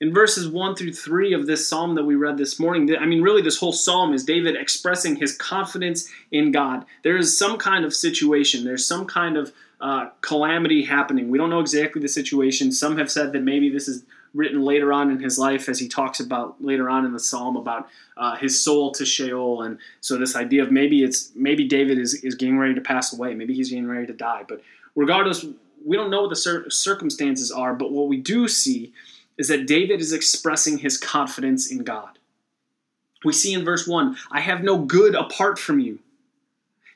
In 0.00 0.12
verses 0.12 0.48
1 0.48 0.76
through 0.76 0.92
3 0.92 1.32
of 1.32 1.46
this 1.46 1.66
psalm 1.66 1.94
that 1.94 2.04
we 2.04 2.14
read 2.14 2.36
this 2.36 2.60
morning, 2.60 2.94
I 2.98 3.06
mean, 3.06 3.22
really, 3.22 3.40
this 3.40 3.58
whole 3.58 3.72
psalm 3.72 4.12
is 4.12 4.24
David 4.24 4.56
expressing 4.56 5.16
his 5.16 5.34
confidence 5.34 6.10
in 6.30 6.52
God. 6.52 6.84
There 7.02 7.16
is 7.16 7.36
some 7.36 7.56
kind 7.56 7.84
of 7.84 7.94
situation, 7.94 8.64
there's 8.64 8.86
some 8.86 9.06
kind 9.06 9.38
of 9.38 9.52
uh, 9.80 10.10
calamity 10.20 10.84
happening. 10.84 11.28
We 11.28 11.38
don't 11.38 11.50
know 11.50 11.60
exactly 11.60 12.00
the 12.00 12.08
situation. 12.08 12.72
Some 12.72 12.96
have 12.98 13.10
said 13.10 13.32
that 13.32 13.42
maybe 13.42 13.68
this 13.68 13.88
is 13.88 14.04
written 14.34 14.62
later 14.62 14.92
on 14.92 15.10
in 15.10 15.18
his 15.18 15.38
life, 15.38 15.68
as 15.68 15.78
he 15.78 15.88
talks 15.88 16.20
about 16.20 16.62
later 16.62 16.90
on 16.90 17.04
in 17.04 17.12
the 17.12 17.20
psalm 17.20 17.56
about 17.56 17.88
uh, 18.16 18.36
his 18.36 18.62
soul 18.62 18.92
to 18.92 19.04
Sheol, 19.04 19.62
and 19.62 19.78
so 20.00 20.16
this 20.16 20.36
idea 20.36 20.62
of 20.62 20.70
maybe 20.70 21.02
it's 21.02 21.32
maybe 21.34 21.66
David 21.66 21.98
is 21.98 22.14
is 22.14 22.34
getting 22.34 22.58
ready 22.58 22.74
to 22.74 22.80
pass 22.80 23.12
away, 23.12 23.34
maybe 23.34 23.54
he's 23.54 23.70
getting 23.70 23.88
ready 23.88 24.06
to 24.06 24.12
die. 24.12 24.44
But 24.46 24.62
regardless, 24.94 25.44
we 25.84 25.96
don't 25.96 26.10
know 26.10 26.22
what 26.22 26.30
the 26.30 26.36
cir- 26.36 26.68
circumstances 26.70 27.50
are. 27.50 27.74
But 27.74 27.92
what 27.92 28.08
we 28.08 28.16
do 28.16 28.48
see 28.48 28.92
is 29.38 29.48
that 29.48 29.66
David 29.66 30.00
is 30.00 30.12
expressing 30.12 30.78
his 30.78 30.98
confidence 30.98 31.70
in 31.70 31.84
God. 31.84 32.18
We 33.24 33.32
see 33.32 33.54
in 33.54 33.64
verse 33.64 33.86
1 33.86 34.16
I 34.30 34.40
have 34.40 34.62
no 34.62 34.78
good 34.78 35.14
apart 35.14 35.58
from 35.58 35.80
you. 35.80 35.98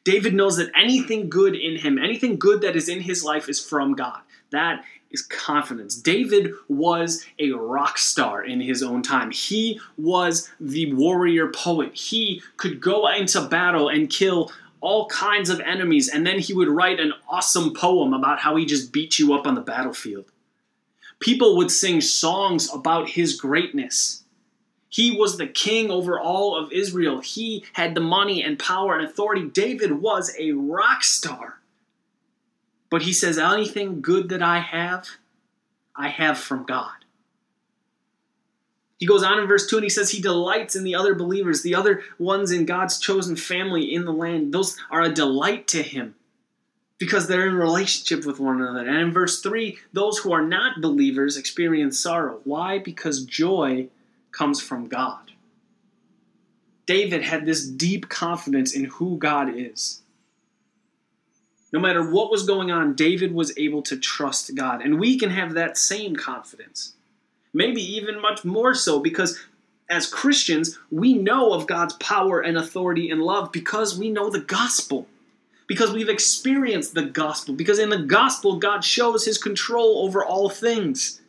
David 0.05 0.35
knows 0.35 0.57
that 0.57 0.71
anything 0.75 1.29
good 1.29 1.55
in 1.55 1.77
him, 1.77 1.99
anything 1.99 2.39
good 2.39 2.63
that 2.63 2.77
is 2.77 2.89
in 2.89 3.01
his 3.01 3.23
life, 3.23 3.49
is 3.49 3.65
from 3.65 3.95
God. 3.95 4.21
That 4.51 4.85
is 5.11 5.23
confidence. 5.23 5.97
David 5.97 6.53
was 6.69 7.25
a 7.39 7.51
rock 7.51 7.99
star 7.99 8.43
in 8.45 8.61
his 8.61 8.83
own 8.83 9.03
time. 9.03 9.31
He 9.31 9.81
was 9.99 10.49
the 10.61 10.95
warrior 10.95 11.49
poet. 11.49 11.95
He 11.95 12.43
could 12.57 12.81
go 12.81 13.09
into 13.09 13.43
battle 13.43 13.89
and 13.89 14.09
kill 14.09 14.51
all 14.81 15.07
kinds 15.09 15.51
of 15.51 15.61
enemies, 15.61 16.09
and 16.09 16.27
then 16.27 16.39
he 16.39 16.55
would 16.55 16.69
write 16.69 17.01
an 17.01 17.13
awesome 17.29 17.75
poem 17.75 18.15
about 18.15 18.41
how 18.41 18.57
he 18.57 18.65
just 18.65 18.93
beat 18.93 19.19
you 19.19 19.35
up 19.35 19.47
on 19.47 19.55
the 19.55 19.61
battlefield. 19.61 20.25
People 21.19 21.57
would 21.59 21.71
sing 21.71 22.01
songs 22.01 22.73
about 22.73 23.11
his 23.11 23.39
greatness. 23.39 24.20
He 24.91 25.17
was 25.17 25.39
the 25.39 25.47
king 25.47 25.91
over 25.91 26.19
all 26.19 26.57
of 26.57 26.73
Israel. 26.73 27.21
He 27.21 27.65
had 27.75 27.95
the 27.95 28.01
money 28.01 28.43
and 28.43 28.59
power 28.59 28.99
and 28.99 29.09
authority. 29.09 29.47
David 29.47 30.03
was 30.03 30.35
a 30.39 30.53
rock 30.53 31.05
star. 31.05 31.61
But 32.91 33.03
he 33.03 33.13
says, 33.13 33.39
Anything 33.39 34.03
good 34.03 34.29
that 34.31 34.43
I 34.43 34.59
have, 34.59 35.07
I 35.95 36.09
have 36.09 36.39
from 36.39 36.65
God. 36.65 36.91
He 38.99 39.07
goes 39.07 39.23
on 39.23 39.39
in 39.39 39.47
verse 39.47 39.67
2 39.67 39.77
and 39.77 39.85
he 39.85 39.89
says 39.89 40.11
he 40.11 40.21
delights 40.21 40.77
in 40.77 40.85
the 40.85 40.95
other 40.95 41.15
believers, 41.15 41.63
the 41.63 41.75
other 41.75 42.03
ones 42.19 42.51
in 42.51 42.67
God's 42.67 42.99
chosen 42.99 43.35
family 43.35 43.95
in 43.95 44.05
the 44.05 44.13
land. 44.13 44.53
Those 44.53 44.77
are 44.91 45.01
a 45.01 45.13
delight 45.13 45.67
to 45.69 45.83
him 45.83 46.17
because 46.99 47.27
they're 47.27 47.49
in 47.49 47.55
relationship 47.55 48.27
with 48.27 48.39
one 48.39 48.61
another. 48.61 48.87
And 48.87 48.99
in 48.99 49.13
verse 49.13 49.41
3, 49.41 49.79
those 49.95 50.19
who 50.19 50.33
are 50.33 50.45
not 50.45 50.83
believers 50.83 51.39
experience 51.39 51.99
sorrow. 51.99 52.41
Why? 52.45 52.79
Because 52.79 53.25
joy 53.25 53.89
comes 54.33 54.61
from 54.61 54.89
God. 54.89 55.33
David 56.87 57.23
had 57.23 57.47
this 57.47 57.67
deep 57.67 58.09
confidence 58.09 58.75
in 58.75 58.85
who 58.85 59.17
God 59.17 59.49
is. 59.55 60.03
No 61.73 61.79
matter 61.79 62.03
what 62.03 62.31
was 62.31 62.45
going 62.45 62.71
on, 62.71 62.95
David 62.95 63.33
was 63.33 63.57
able 63.57 63.83
to 63.83 63.97
trust 63.97 64.55
God. 64.57 64.83
And 64.83 64.99
we 64.99 65.19
can 65.19 65.31
have 65.31 65.55
that 65.55 65.79
same 65.79 66.17
confidence. 66.17 66.95
Maybe 67.53 67.81
even 67.81 68.21
much 68.21 68.45
more 68.45 68.75
so 68.75 68.99
because 68.99 69.41
as 69.89 70.07
Christians, 70.07 70.79
we 70.91 71.15
know 71.15 71.53
of 71.53 71.67
God's 71.67 71.95
power 71.95 72.41
and 72.41 72.57
authority 72.57 73.11
and 73.11 73.23
love 73.23 73.51
because 73.53 73.99
we 73.99 74.09
know 74.09 74.31
the 74.31 74.41
gospel. 74.41 75.07
Because 75.67 75.93
we've 75.93 76.09
experienced 76.09 76.95
the 76.95 77.05
gospel. 77.05 77.55
Because 77.55 77.79
in 77.79 77.91
the 77.91 78.03
gospel, 78.03 78.59
God 78.59 78.85
shows 78.85 79.25
his 79.25 79.39
control 79.39 80.05
over 80.05 80.25
all 80.25 80.49
things. 80.49 81.20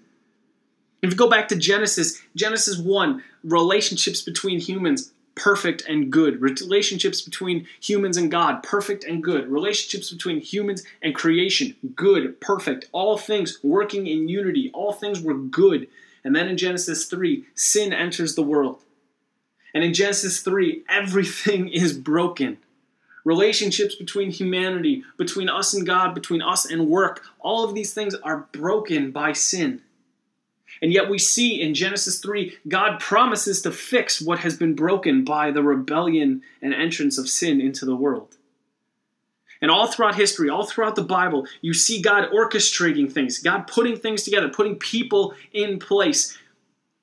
If 1.01 1.11
you 1.11 1.15
go 1.15 1.29
back 1.29 1.47
to 1.47 1.55
Genesis, 1.55 2.21
Genesis 2.35 2.77
1, 2.77 3.23
relationships 3.43 4.21
between 4.21 4.59
humans, 4.59 5.11
perfect 5.35 5.83
and 5.87 6.11
good. 6.11 6.41
Relationships 6.41 7.21
between 7.21 7.67
humans 7.81 8.17
and 8.17 8.29
God, 8.29 8.61
perfect 8.61 9.03
and 9.03 9.23
good. 9.23 9.47
Relationships 9.47 10.11
between 10.11 10.39
humans 10.39 10.83
and 11.01 11.15
creation, 11.15 11.75
good, 11.95 12.39
perfect. 12.39 12.87
All 12.91 13.17
things 13.17 13.57
working 13.63 14.05
in 14.05 14.27
unity. 14.27 14.69
All 14.73 14.93
things 14.93 15.21
were 15.21 15.33
good. 15.33 15.87
And 16.23 16.35
then 16.35 16.47
in 16.47 16.57
Genesis 16.57 17.05
3, 17.05 17.45
sin 17.55 17.93
enters 17.93 18.35
the 18.35 18.43
world. 18.43 18.81
And 19.73 19.83
in 19.83 19.93
Genesis 19.93 20.41
3, 20.41 20.83
everything 20.87 21.69
is 21.73 21.93
broken. 21.93 22.57
Relationships 23.23 23.95
between 23.95 24.31
humanity, 24.31 25.03
between 25.17 25.49
us 25.49 25.73
and 25.73 25.85
God, 25.85 26.13
between 26.13 26.41
us 26.41 26.65
and 26.65 26.87
work, 26.87 27.23
all 27.39 27.63
of 27.63 27.75
these 27.75 27.93
things 27.93 28.15
are 28.15 28.47
broken 28.51 29.11
by 29.11 29.33
sin. 29.33 29.81
And 30.81 30.91
yet 30.91 31.09
we 31.09 31.19
see 31.19 31.61
in 31.61 31.75
Genesis 31.75 32.19
3, 32.19 32.57
God 32.67 32.99
promises 32.99 33.61
to 33.61 33.71
fix 33.71 34.19
what 34.19 34.39
has 34.39 34.57
been 34.57 34.73
broken 34.73 35.23
by 35.23 35.51
the 35.51 35.61
rebellion 35.61 36.41
and 36.61 36.73
entrance 36.73 37.17
of 37.17 37.29
sin 37.29 37.61
into 37.61 37.85
the 37.85 37.95
world. 37.95 38.37
And 39.61 39.69
all 39.69 39.85
throughout 39.85 40.15
history, 40.15 40.49
all 40.49 40.65
throughout 40.65 40.95
the 40.95 41.03
Bible, 41.03 41.45
you 41.61 41.75
see 41.75 42.01
God 42.01 42.31
orchestrating 42.31 43.11
things, 43.11 43.37
God 43.37 43.67
putting 43.67 43.95
things 43.95 44.23
together, 44.23 44.49
putting 44.49 44.75
people 44.75 45.35
in 45.53 45.77
place. 45.77 46.37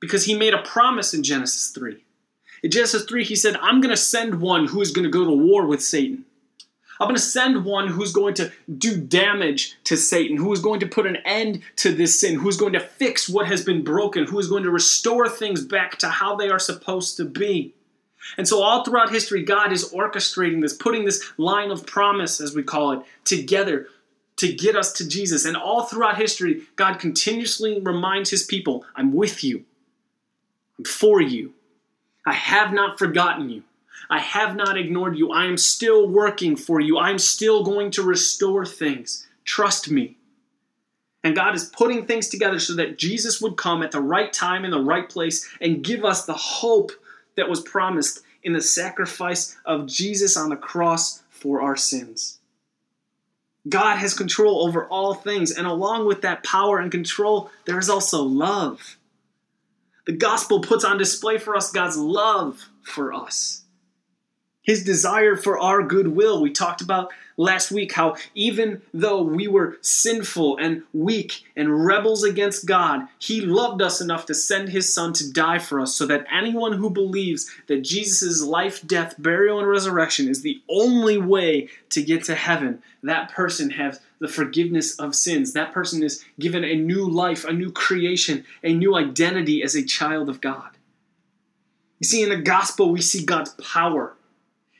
Because 0.00 0.25
he 0.25 0.37
made 0.37 0.54
a 0.54 0.62
promise 0.62 1.14
in 1.14 1.23
Genesis 1.23 1.68
3. 1.70 2.04
In 2.64 2.70
Genesis 2.70 3.04
3, 3.04 3.25
he 3.25 3.37
said, 3.37 3.56
I'm 3.56 3.80
going 3.80 3.94
to 3.94 3.97
send 3.97 4.40
one 4.40 4.66
who 4.66 4.80
is 4.80 4.90
going 4.90 5.04
to 5.04 5.11
go 5.11 5.25
to 5.25 5.30
war 5.30 5.66
with 5.66 5.82
Satan. 5.82 6.25
I'm 7.00 7.07
going 7.07 7.17
to 7.17 7.23
send 7.23 7.64
one 7.64 7.88
who's 7.88 8.12
going 8.12 8.35
to 8.35 8.50
do 8.76 9.00
damage 9.00 9.76
to 9.85 9.97
Satan, 9.97 10.37
who 10.37 10.52
is 10.52 10.61
going 10.61 10.81
to 10.81 10.87
put 10.87 11.07
an 11.07 11.17
end 11.25 11.62
to 11.76 11.93
this 11.93 12.21
sin, 12.21 12.37
who's 12.37 12.57
going 12.57 12.73
to 12.73 12.81
fix 12.81 13.28
what 13.28 13.47
has 13.47 13.64
been 13.64 13.85
broken, 13.85 14.26
who 14.26 14.38
is 14.38 14.49
going 14.49 14.64
to 14.64 14.71
restore 14.71 15.28
things 15.28 15.64
back 15.64 15.99
to 15.99 16.09
how 16.09 16.35
they 16.35 16.49
are 16.49 16.59
supposed 16.59 17.17
to 17.19 17.25
be. 17.25 17.75
And 18.37 18.47
so, 18.47 18.62
all 18.62 18.85
throughout 18.85 19.11
history, 19.11 19.43
God 19.43 19.73
is 19.73 19.90
orchestrating 19.93 20.61
this, 20.61 20.75
putting 20.75 21.05
this 21.05 21.33
line 21.38 21.71
of 21.71 21.87
promise, 21.87 22.40
as 22.40 22.55
we 22.55 22.62
call 22.62 22.93
it, 22.93 23.00
together 23.25 23.87
to 24.37 24.52
get 24.52 24.76
us 24.76 24.93
to 24.95 25.09
Jesus. 25.09 25.45
And 25.45 25.57
all 25.57 25.85
throughout 25.85 26.19
history, 26.19 26.62
God 26.76 26.99
continuously 26.99 27.81
reminds 27.81 28.31
his 28.31 28.43
people 28.43 28.85
I'm 28.97 29.12
with 29.12 29.45
you, 29.45 29.64
I'm 30.78 30.85
for 30.85 31.21
you. 31.21 31.55
I 32.26 32.35
have 32.35 32.73
not 32.73 32.99
forgotten 32.99 33.49
you. 33.49 33.62
I 34.11 34.21
have 34.21 34.57
not 34.57 34.78
ignored 34.78 35.17
you. 35.17 35.33
I 35.33 35.47
am 35.47 35.57
still 35.57 36.09
working 36.09 36.57
for 36.57 36.81
you. 36.81 36.97
I 36.97 37.11
am 37.11 37.19
still 37.19 37.62
going 37.62 37.90
to 37.93 38.02
restore 38.02 38.64
things. 38.64 39.26
Trust 39.45 39.90
me. 39.90 40.17
And 41.25 41.35
God 41.35 41.55
is 41.55 41.64
putting 41.64 42.07
things 42.07 42.28
together 42.28 42.59
so 42.59 42.75
that 42.76 42.97
Jesus 42.97 43.40
would 43.40 43.57
come 43.57 43.83
at 43.83 43.90
the 43.90 44.00
right 44.00 44.33
time 44.33 44.64
in 44.64 44.71
the 44.71 44.81
right 44.81 45.09
place 45.09 45.49
and 45.61 45.85
give 45.85 46.05
us 46.05 46.25
the 46.25 46.35
hope 46.35 46.93
that 47.37 47.49
was 47.49 47.61
promised 47.61 48.21
in 48.43 48.52
the 48.52 48.62
sacrifice 48.62 49.57
of 49.64 49.87
Jesus 49.87 50.37
on 50.37 50.49
the 50.49 50.57
cross 50.57 51.23
for 51.31 51.61
our 51.61 51.76
sins. 51.76 52.38
God 53.69 53.97
has 53.97 54.14
control 54.14 54.67
over 54.67 54.87
all 54.87 55.12
things, 55.12 55.50
and 55.50 55.67
along 55.67 56.07
with 56.07 56.23
that 56.23 56.45
power 56.45 56.78
and 56.78 56.90
control, 56.90 57.50
there 57.67 57.78
is 57.78 57.90
also 57.90 58.23
love. 58.23 58.97
The 60.07 60.12
gospel 60.12 60.61
puts 60.61 60.85
on 60.85 60.97
display 60.97 61.37
for 61.37 61.55
us 61.55 61.71
God's 61.71 61.99
love 61.99 62.71
for 62.83 63.12
us 63.12 63.64
his 64.68 64.84
desire 64.84 65.34
for 65.34 65.58
our 65.58 65.82
goodwill. 65.82 66.42
We 66.42 66.50
talked 66.50 66.82
about 66.82 67.10
last 67.38 67.70
week 67.70 67.92
how 67.92 68.16
even 68.34 68.82
though 68.92 69.22
we 69.22 69.48
were 69.48 69.78
sinful 69.80 70.58
and 70.58 70.82
weak 70.92 71.42
and 71.56 71.87
rebels 71.87 72.22
against 72.22 72.66
God, 72.66 73.08
he 73.18 73.40
loved 73.40 73.80
us 73.80 74.02
enough 74.02 74.26
to 74.26 74.34
send 74.34 74.68
his 74.68 74.92
son 74.92 75.14
to 75.14 75.32
die 75.32 75.58
for 75.58 75.80
us 75.80 75.94
so 75.94 76.04
that 76.04 76.26
anyone 76.30 76.75
who 76.75 76.90
believes 76.90 77.50
that 77.66 77.80
Jesus' 77.80 78.42
life, 78.42 78.87
death, 78.87 79.14
burial, 79.18 79.58
and 79.58 79.66
resurrection 79.66 80.28
is 80.28 80.42
the 80.42 80.60
only 80.68 81.16
way 81.16 81.70
to 81.88 82.02
get 82.02 82.25
to 82.25 82.34
heaven, 82.34 82.82
that 83.02 83.32
person 83.32 83.70
has 83.70 84.02
the 84.18 84.28
forgiveness 84.28 84.98
of 84.98 85.14
sins. 85.14 85.54
That 85.54 85.72
person 85.72 86.02
is 86.02 86.22
given 86.38 86.62
a 86.62 86.75
new 86.75 87.08
life, 87.08 87.46
a 87.46 87.54
new 87.54 87.72
creation, 87.72 88.44
a 88.62 88.75
new 88.75 88.96
identity 88.96 89.62
as 89.62 89.75
a 89.75 89.82
child 89.82 90.28
of 90.28 90.42
God. 90.42 90.76
You 92.00 92.06
see, 92.06 92.22
in 92.22 92.28
the 92.28 92.37
gospel, 92.37 92.92
we 92.92 93.00
see 93.00 93.25
God's 93.25 93.54
power 93.54 94.14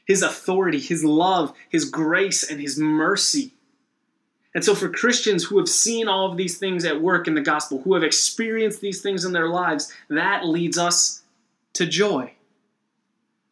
his 0.09 0.23
authority, 0.23 0.81
his 0.81 1.05
love, 1.05 1.53
his 1.69 1.85
grace, 1.85 2.51
and 2.51 2.61
his 2.61 2.79
mercy. 2.79 3.53
And 4.55 4.65
so, 4.65 4.75
for 4.75 4.89
Christians 4.89 5.45
who 5.45 5.59
have 5.59 5.69
seen 5.69 6.09
all 6.09 6.29
of 6.29 6.39
these 6.39 6.59
things 6.59 6.85
at 6.87 7.03
work 7.03 7.29
in 7.29 7.35
the 7.35 7.43
gospel, 7.43 7.83
who 7.83 7.95
have 7.95 8.03
experienced 8.03 8.81
these 8.81 9.03
things 9.03 9.25
in 9.25 9.33
their 9.33 9.49
lives, 9.49 9.93
that 10.09 10.47
leads 10.47 10.79
us 10.79 11.23
to 11.75 11.87
joy. 11.87 12.33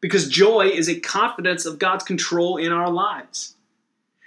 Because 0.00 0.28
joy 0.28 0.68
is 0.68 0.88
a 0.88 0.98
confidence 0.98 1.66
of 1.66 1.78
God's 1.78 2.04
control 2.04 2.56
in 2.56 2.72
our 2.72 2.90
lives. 2.90 3.54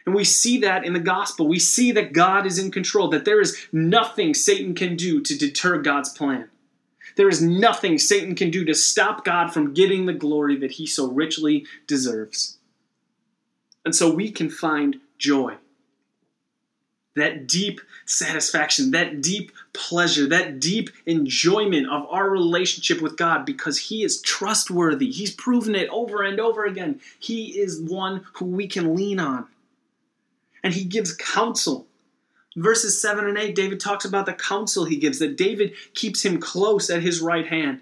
And 0.05 0.15
we 0.15 0.24
see 0.24 0.59
that 0.59 0.86
in 0.86 0.93
the 0.93 1.00
gospel. 1.00 1.48
We 1.48 1.59
see 1.59 1.91
that 1.93 2.13
God 2.13 2.45
is 2.45 2.59
in 2.59 2.71
control, 2.71 3.09
that 3.09 3.25
there 3.25 3.41
is 3.41 3.57
nothing 3.71 4.33
Satan 4.33 4.75
can 4.75 4.95
do 4.95 5.21
to 5.21 5.38
deter 5.38 5.81
God's 5.81 6.09
plan. 6.09 6.50
There 7.19 7.27
is 7.27 7.41
nothing 7.41 7.97
Satan 7.97 8.33
can 8.33 8.49
do 8.49 8.63
to 8.63 8.73
stop 8.73 9.25
God 9.25 9.51
from 9.51 9.73
getting 9.73 10.05
the 10.05 10.13
glory 10.13 10.55
that 10.59 10.71
he 10.71 10.85
so 10.85 11.11
richly 11.11 11.65
deserves. 11.85 12.59
And 13.83 13.93
so 13.93 14.09
we 14.09 14.31
can 14.31 14.49
find 14.49 15.01
joy. 15.17 15.55
That 17.17 17.45
deep 17.45 17.81
satisfaction, 18.05 18.91
that 18.91 19.19
deep 19.19 19.51
pleasure, 19.73 20.27
that 20.27 20.61
deep 20.61 20.91
enjoyment 21.05 21.89
of 21.89 22.07
our 22.09 22.29
relationship 22.29 23.01
with 23.01 23.17
God 23.17 23.45
because 23.45 23.77
He 23.77 24.01
is 24.01 24.21
trustworthy. 24.21 25.11
He's 25.11 25.35
proven 25.35 25.75
it 25.75 25.89
over 25.89 26.23
and 26.23 26.39
over 26.39 26.63
again. 26.63 27.01
He 27.19 27.59
is 27.59 27.81
one 27.81 28.25
who 28.35 28.45
we 28.45 28.65
can 28.65 28.95
lean 28.95 29.19
on. 29.19 29.45
And 30.63 30.73
He 30.73 30.85
gives 30.85 31.13
counsel 31.13 31.85
verses 32.56 33.01
7 33.01 33.27
and 33.27 33.38
8, 33.38 33.56
David 33.56 33.79
talks 33.79 34.06
about 34.06 34.25
the 34.25 34.34
counsel 34.34 34.86
he 34.86 34.98
gives, 34.98 35.20
that 35.20 35.38
David 35.38 35.74
keeps 35.94 36.24
him 36.24 36.39
close 36.39 36.89
at 36.89 37.01
his 37.01 37.22
right 37.22 37.48
hand 37.48 37.82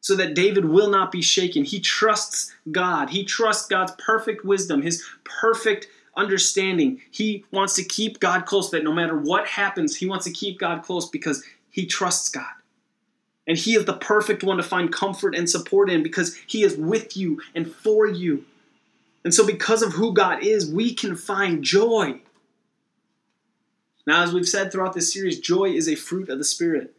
so 0.00 0.14
that 0.16 0.34
David 0.34 0.66
will 0.66 0.90
not 0.90 1.10
be 1.10 1.22
shaken. 1.22 1.64
He 1.64 1.80
trusts 1.80 2.54
God. 2.70 3.10
He 3.10 3.24
trusts 3.24 3.66
God's 3.66 3.92
perfect 3.98 4.44
wisdom, 4.44 4.82
his 4.82 5.02
perfect 5.24 5.88
understanding. 6.16 7.00
He 7.10 7.44
wants 7.50 7.74
to 7.76 7.84
keep 7.84 8.20
God 8.20 8.44
close, 8.46 8.70
that 8.70 8.84
no 8.84 8.92
matter 8.92 9.16
what 9.16 9.46
happens, 9.46 9.96
he 9.96 10.06
wants 10.06 10.26
to 10.26 10.32
keep 10.32 10.58
God 10.58 10.82
close 10.82 11.08
because 11.08 11.42
he 11.70 11.86
trusts 11.86 12.28
God. 12.28 12.44
And 13.46 13.58
He 13.58 13.74
is 13.74 13.84
the 13.84 13.94
perfect 13.94 14.42
one 14.42 14.56
to 14.56 14.62
find 14.62 14.92
comfort 14.92 15.34
and 15.34 15.48
support 15.48 15.90
in 15.90 16.02
because 16.02 16.36
He 16.46 16.62
is 16.62 16.76
with 16.76 17.16
you 17.16 17.40
and 17.54 17.70
for 17.70 18.06
you. 18.06 18.44
And 19.24 19.34
so, 19.34 19.46
because 19.46 19.82
of 19.82 19.92
who 19.92 20.12
God 20.12 20.42
is, 20.42 20.70
we 20.70 20.94
can 20.94 21.16
find 21.16 21.62
joy. 21.62 22.20
Now, 24.06 24.22
as 24.22 24.32
we've 24.32 24.48
said 24.48 24.70
throughout 24.70 24.92
this 24.92 25.12
series, 25.12 25.40
joy 25.40 25.70
is 25.70 25.88
a 25.88 25.94
fruit 25.94 26.28
of 26.28 26.38
the 26.38 26.44
Spirit. 26.44 26.94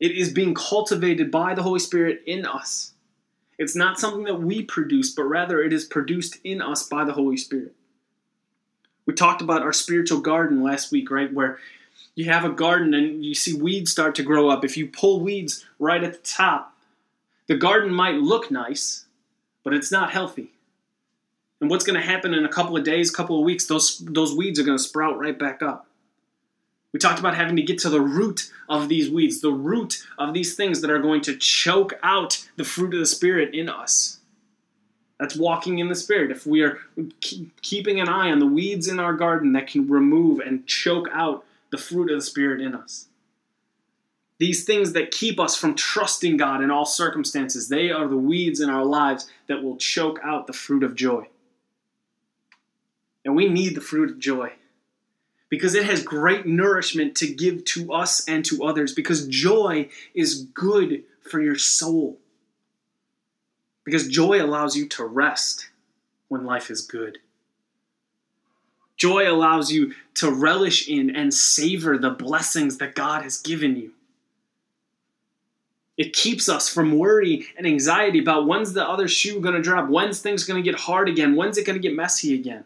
It 0.00 0.12
is 0.12 0.32
being 0.32 0.54
cultivated 0.54 1.30
by 1.30 1.54
the 1.54 1.62
Holy 1.62 1.78
Spirit 1.78 2.22
in 2.26 2.44
us. 2.44 2.92
It's 3.56 3.76
not 3.76 4.00
something 4.00 4.24
that 4.24 4.40
we 4.40 4.62
produce, 4.62 5.14
but 5.14 5.24
rather 5.24 5.62
it 5.62 5.72
is 5.72 5.84
produced 5.84 6.38
in 6.42 6.60
us 6.60 6.88
by 6.88 7.04
the 7.04 7.12
Holy 7.12 7.36
Spirit. 7.36 7.74
We 9.06 9.14
talked 9.14 9.42
about 9.42 9.62
our 9.62 9.72
spiritual 9.72 10.20
garden 10.20 10.62
last 10.62 10.90
week, 10.90 11.10
right? 11.10 11.32
Where 11.32 11.58
you 12.14 12.24
have 12.26 12.44
a 12.44 12.50
garden 12.50 12.94
and 12.94 13.24
you 13.24 13.34
see 13.34 13.54
weeds 13.54 13.92
start 13.92 14.14
to 14.16 14.22
grow 14.22 14.48
up. 14.48 14.64
If 14.64 14.76
you 14.76 14.88
pull 14.88 15.20
weeds 15.20 15.64
right 15.78 16.02
at 16.02 16.12
the 16.12 16.28
top, 16.28 16.76
the 17.46 17.56
garden 17.56 17.92
might 17.92 18.16
look 18.16 18.50
nice, 18.50 19.04
but 19.62 19.74
it's 19.74 19.92
not 19.92 20.10
healthy. 20.10 20.52
And 21.60 21.70
what's 21.70 21.84
going 21.84 22.00
to 22.00 22.06
happen 22.06 22.34
in 22.34 22.44
a 22.44 22.48
couple 22.48 22.76
of 22.76 22.82
days, 22.82 23.10
couple 23.10 23.38
of 23.38 23.44
weeks, 23.44 23.66
those, 23.66 23.98
those 23.98 24.34
weeds 24.34 24.58
are 24.58 24.64
going 24.64 24.78
to 24.78 24.82
sprout 24.82 25.18
right 25.18 25.38
back 25.38 25.62
up. 25.62 25.86
We 26.92 26.98
talked 26.98 27.18
about 27.18 27.34
having 27.34 27.56
to 27.56 27.62
get 27.62 27.78
to 27.78 27.90
the 27.90 28.02
root 28.02 28.52
of 28.68 28.88
these 28.88 29.10
weeds, 29.10 29.40
the 29.40 29.52
root 29.52 30.06
of 30.18 30.34
these 30.34 30.54
things 30.54 30.82
that 30.82 30.90
are 30.90 30.98
going 30.98 31.22
to 31.22 31.36
choke 31.36 31.94
out 32.02 32.46
the 32.56 32.64
fruit 32.64 32.92
of 32.92 33.00
the 33.00 33.06
Spirit 33.06 33.54
in 33.54 33.68
us. 33.68 34.18
That's 35.18 35.36
walking 35.36 35.78
in 35.78 35.88
the 35.88 35.94
Spirit. 35.94 36.30
If 36.30 36.46
we 36.46 36.62
are 36.62 36.80
keeping 37.20 38.00
an 38.00 38.08
eye 38.08 38.30
on 38.30 38.40
the 38.40 38.46
weeds 38.46 38.88
in 38.88 38.98
our 38.98 39.14
garden 39.14 39.52
that 39.54 39.68
can 39.68 39.88
remove 39.88 40.40
and 40.40 40.66
choke 40.66 41.08
out 41.12 41.44
the 41.70 41.78
fruit 41.78 42.10
of 42.10 42.18
the 42.18 42.24
Spirit 42.24 42.60
in 42.60 42.74
us. 42.74 43.06
These 44.38 44.64
things 44.64 44.92
that 44.92 45.12
keep 45.12 45.38
us 45.38 45.56
from 45.56 45.76
trusting 45.76 46.36
God 46.36 46.62
in 46.62 46.70
all 46.70 46.84
circumstances, 46.84 47.68
they 47.68 47.90
are 47.90 48.08
the 48.08 48.16
weeds 48.16 48.60
in 48.60 48.68
our 48.68 48.84
lives 48.84 49.30
that 49.46 49.62
will 49.62 49.76
choke 49.76 50.18
out 50.24 50.46
the 50.46 50.52
fruit 50.52 50.82
of 50.82 50.96
joy. 50.96 51.28
And 53.24 53.36
we 53.36 53.48
need 53.48 53.76
the 53.76 53.80
fruit 53.80 54.10
of 54.10 54.18
joy 54.18 54.52
because 55.52 55.74
it 55.74 55.84
has 55.84 56.02
great 56.02 56.46
nourishment 56.46 57.14
to 57.14 57.26
give 57.26 57.62
to 57.66 57.92
us 57.92 58.26
and 58.26 58.42
to 58.42 58.64
others 58.64 58.94
because 58.94 59.26
joy 59.26 59.86
is 60.14 60.46
good 60.54 61.04
for 61.20 61.42
your 61.42 61.58
soul. 61.58 62.16
Because 63.84 64.08
joy 64.08 64.42
allows 64.42 64.74
you 64.74 64.88
to 64.88 65.04
rest 65.04 65.68
when 66.28 66.46
life 66.46 66.70
is 66.70 66.80
good. 66.80 67.18
Joy 68.96 69.30
allows 69.30 69.70
you 69.70 69.92
to 70.14 70.30
relish 70.30 70.88
in 70.88 71.14
and 71.14 71.34
savor 71.34 71.98
the 71.98 72.08
blessings 72.08 72.78
that 72.78 72.94
God 72.94 73.22
has 73.22 73.36
given 73.36 73.76
you. 73.76 73.92
It 75.98 76.14
keeps 76.14 76.48
us 76.48 76.66
from 76.66 76.96
worry 76.96 77.44
and 77.58 77.66
anxiety 77.66 78.20
about 78.20 78.46
when's 78.46 78.72
the 78.72 78.88
other 78.88 79.06
shoe 79.06 79.38
going 79.38 79.56
to 79.56 79.60
drop, 79.60 79.90
when's 79.90 80.22
things 80.22 80.44
going 80.44 80.64
to 80.64 80.70
get 80.70 80.80
hard 80.80 81.10
again, 81.10 81.36
when's 81.36 81.58
it 81.58 81.66
going 81.66 81.78
to 81.78 81.86
get 81.86 81.94
messy 81.94 82.34
again. 82.34 82.64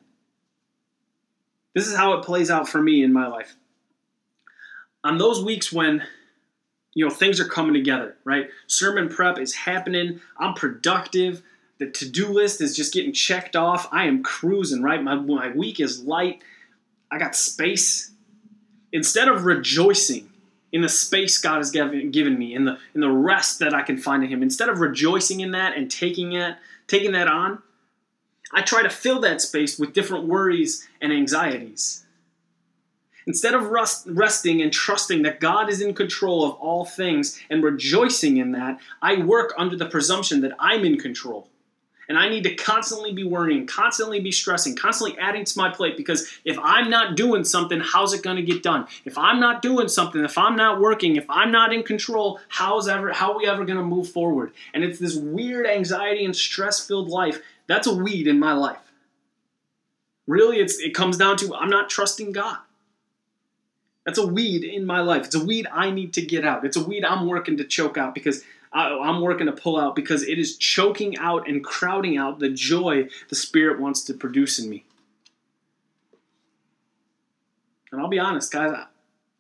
This 1.77 1.89
is 1.89 1.95
how 1.95 2.15
it 2.15 2.25
plays 2.25 2.51
out 2.51 2.71
for 2.71 2.83
me 2.83 3.03
in 3.03 3.13
my 3.13 3.27
life. 3.27 3.55
On 5.05 5.19
those 5.19 5.45
weeks 5.45 5.71
when 5.71 6.03
you 6.95 7.05
know 7.05 7.11
things 7.11 7.39
are 7.39 7.45
coming 7.45 7.75
together 7.75 8.17
right? 8.25 8.49
Sermon 8.67 9.11
prep 9.11 9.39
is 9.39 9.53
happening. 9.53 10.23
I'm 10.39 10.55
productive. 10.55 11.43
The 11.77 11.91
to-do 11.91 12.29
list 12.29 12.63
is 12.63 12.75
just 12.75 12.95
getting 12.95 13.13
checked 13.13 13.57
off. 13.57 13.89
I 13.93 14.07
am 14.07 14.23
cruising 14.23 14.83
right? 14.83 15.03
My, 15.03 15.17
my 15.17 15.51
week 15.51 15.79
is 15.79 16.03
light. 16.03 16.41
I 17.11 17.19
got 17.19 17.37
space. 17.37 18.11
Instead 18.91 19.29
of 19.29 19.45
rejoicing 19.45 20.31
in 20.73 20.81
the 20.81 20.89
space 20.89 21.37
god 21.37 21.59
has 21.59 21.71
given, 21.71 22.11
given 22.11 22.39
me 22.39 22.55
in 22.55 22.65
the 22.65 22.79
in 22.95 23.01
the 23.01 23.11
rest 23.11 23.61
that 23.61 23.73
i 23.73 23.83
can 23.83 23.97
find 23.97 24.25
in 24.25 24.29
him 24.29 24.43
instead 24.43 24.69
of 24.69 24.81
rejoicing 24.81 25.39
in 25.39 25.53
that 25.53 25.77
and 25.77 25.91
taking 25.91 26.33
it 26.33 26.57
taking 26.89 27.13
that 27.13 27.29
on 27.29 27.63
i 28.57 28.63
try 28.63 28.83
to 28.83 28.91
fill 28.91 29.21
that 29.21 29.41
space 29.41 29.79
with 29.79 29.93
different 29.93 30.25
worries 30.25 30.89
and 31.01 31.13
anxieties 31.13 32.03
Instead 33.27 33.55
of 33.55 33.67
rest, 33.71 34.07
resting 34.07 34.63
and 34.63 34.73
trusting 34.73 35.23
that 35.23 35.41
God 35.41 35.69
is 35.69 35.81
in 35.81 35.95
control 35.95 36.45
of 36.45 36.55
all 36.55 36.85
things 36.85 37.41
and 37.51 37.63
rejoicing 37.63 38.37
in 38.37 38.53
that, 38.53 38.79
I 39.03 39.17
work 39.19 39.53
under 39.59 39.77
the 39.77 39.87
presumption 39.87 40.43
that 40.43 40.53
I'm 40.61 40.85
in 40.85 40.97
control. 40.99 41.49
And 42.09 42.17
I 42.17 42.29
need 42.29 42.45
to 42.45 42.55
constantly 42.55 43.13
be 43.13 43.25
worrying, 43.25 43.67
constantly 43.67 44.21
be 44.21 44.31
stressing, 44.31 44.77
constantly 44.77 45.19
adding 45.19 45.45
to 45.45 45.59
my 45.59 45.73
plate 45.73 45.97
because 45.97 46.31
if 46.45 46.57
I'm 46.61 46.89
not 46.89 47.17
doing 47.17 47.43
something, 47.43 47.81
how's 47.81 48.13
it 48.13 48.23
going 48.23 48.37
to 48.37 48.43
get 48.45 48.63
done? 48.63 48.87
If 49.05 49.19
I'm 49.19 49.41
not 49.41 49.61
doing 49.61 49.89
something, 49.89 50.23
if 50.25 50.39
I'm 50.39 50.55
not 50.55 50.81
working, 50.81 51.17
if 51.17 51.29
I'm 51.29 51.51
not 51.51 51.73
in 51.73 51.83
control, 51.83 52.39
how's 52.47 52.87
ever 52.87 53.13
how 53.13 53.33
are 53.33 53.39
we 53.39 53.49
ever 53.49 53.65
going 53.65 53.79
to 53.79 53.85
move 53.85 54.09
forward? 54.09 54.53
And 54.73 54.85
it's 54.85 55.01
this 55.01 55.17
weird 55.17 55.67
anxiety 55.67 56.25
and 56.25 56.37
stress-filled 56.37 57.09
life. 57.09 57.41
That's 57.67 57.87
a 57.87 57.95
weed 57.95 58.27
in 58.27 58.39
my 58.39 58.53
life. 58.53 58.79
Really, 60.27 60.59
it's 60.59 60.79
it 60.79 60.95
comes 60.95 61.17
down 61.17 61.37
to 61.39 61.55
I'm 61.55 61.71
not 61.71 61.91
trusting 61.91 62.33
God. 62.33 62.59
That's 64.05 64.19
a 64.19 64.27
weed 64.27 64.63
in 64.63 64.87
my 64.87 65.01
life. 65.01 65.27
It's 65.27 65.35
a 65.35 65.45
weed 65.45 65.67
I 65.73 65.91
need 65.91 66.15
to 66.15 66.23
get 66.23 66.45
out. 66.45 66.65
It's 66.65 66.77
a 66.77 66.85
weed 66.85 67.05
I'm 67.05 67.27
working 67.27 67.57
to 67.57 67.65
choke 67.65 67.99
out 67.99 68.15
because 68.15 68.45
I, 68.73 68.89
am 68.89 69.21
working 69.21 69.47
to 69.47 69.53
pull 69.53 69.79
out 69.79 69.97
because 69.97 70.23
it 70.23 70.39
is 70.39 70.57
choking 70.57 71.19
out 71.19 71.49
and 71.49 71.65
crowding 71.65 72.17
out 72.17 72.39
the 72.39 72.51
joy 72.51 73.09
the 73.29 73.35
Spirit 73.35 73.81
wants 73.81 74.05
to 74.05 74.15
produce 74.15 74.59
in 74.59 74.69
me. 74.71 74.85
And 77.91 78.01
I'll 78.01 78.09
be 78.09 78.19
honest, 78.19 78.53
guys, 78.53 78.73
I, 78.73 78.87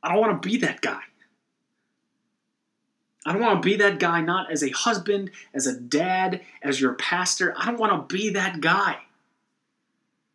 I 0.03 0.13
don't 0.13 0.21
want 0.21 0.43
to 0.43 0.49
be 0.49 0.57
that 0.59 0.81
guy. 0.81 1.01
I 3.27 3.33
don't 3.33 3.43
want 3.43 3.61
to 3.61 3.69
be 3.69 3.75
that 3.77 3.99
guy, 3.99 4.21
not 4.21 4.53
as 4.53 4.63
a 4.63 4.71
husband, 4.71 5.33
as 5.53 5.67
a 5.67 5.77
dad, 5.79 6.43
as 6.63 6.81
your 6.81 6.95
pastor. 6.95 7.53
I 7.59 7.67
don't 7.67 7.81
want 7.81 8.09
to 8.09 8.15
be 8.15 8.31
that 8.31 8.61
guy 8.61 8.99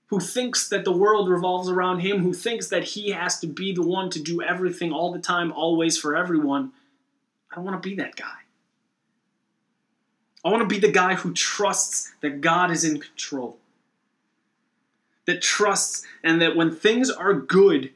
who 0.08 0.20
thinks 0.20 0.68
that 0.68 0.84
the 0.84 0.92
world 0.92 1.30
revolves 1.30 1.70
around 1.70 2.02
him, 2.02 2.22
who 2.22 2.34
thinks 2.34 2.68
that 2.68 2.84
he 2.84 3.12
has 3.12 3.40
to 3.40 3.48
be 3.48 3.72
the 3.72 3.82
one 3.82 4.10
to 4.10 4.22
do 4.22 4.42
everything 4.42 4.92
all 4.92 5.14
the 5.14 5.20
time, 5.20 5.54
always 5.54 5.98
for 5.98 6.18
everyone. 6.18 6.74
I 7.50 7.56
don't 7.56 7.64
want 7.64 7.82
to 7.82 7.90
be 7.90 7.96
that 7.96 8.18
guy. 8.18 8.40
I 10.44 10.50
want 10.50 10.62
to 10.62 10.68
be 10.68 10.80
the 10.80 10.92
guy 10.92 11.16
who 11.16 11.32
trusts 11.32 12.14
that 12.20 12.42
God 12.42 12.72
is 12.72 12.84
in 12.84 13.00
control. 13.00 13.58
That 15.28 15.42
trusts 15.42 16.06
and 16.26 16.42
that 16.42 16.58
when 16.58 16.76
things 16.76 17.10
are 17.10 17.34
good, 17.34 17.92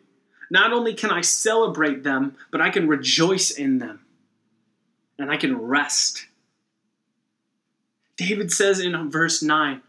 not 0.50 0.72
only 0.72 0.94
can 0.94 1.12
I 1.12 1.20
celebrate 1.20 2.04
them, 2.04 2.38
but 2.50 2.62
I 2.62 2.70
can 2.70 2.88
rejoice 2.88 3.52
in 3.52 3.80
them. 3.80 4.05
And 5.18 5.32
I 5.32 5.38
can 5.38 5.58
rest. 5.58 6.28
David 8.18 8.52
says 8.52 8.80
in 8.80 9.10
verse 9.10 9.42
9, 9.42 9.82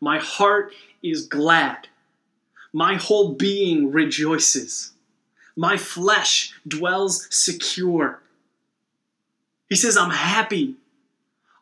My 0.00 0.18
heart 0.18 0.72
is 1.02 1.26
glad. 1.26 1.88
My 2.72 2.96
whole 2.96 3.32
being 3.32 3.90
rejoices. 3.90 4.92
My 5.56 5.76
flesh 5.76 6.52
dwells 6.68 7.26
secure. 7.30 8.20
He 9.68 9.76
says, 9.76 9.96
I'm 9.96 10.10
happy. 10.10 10.74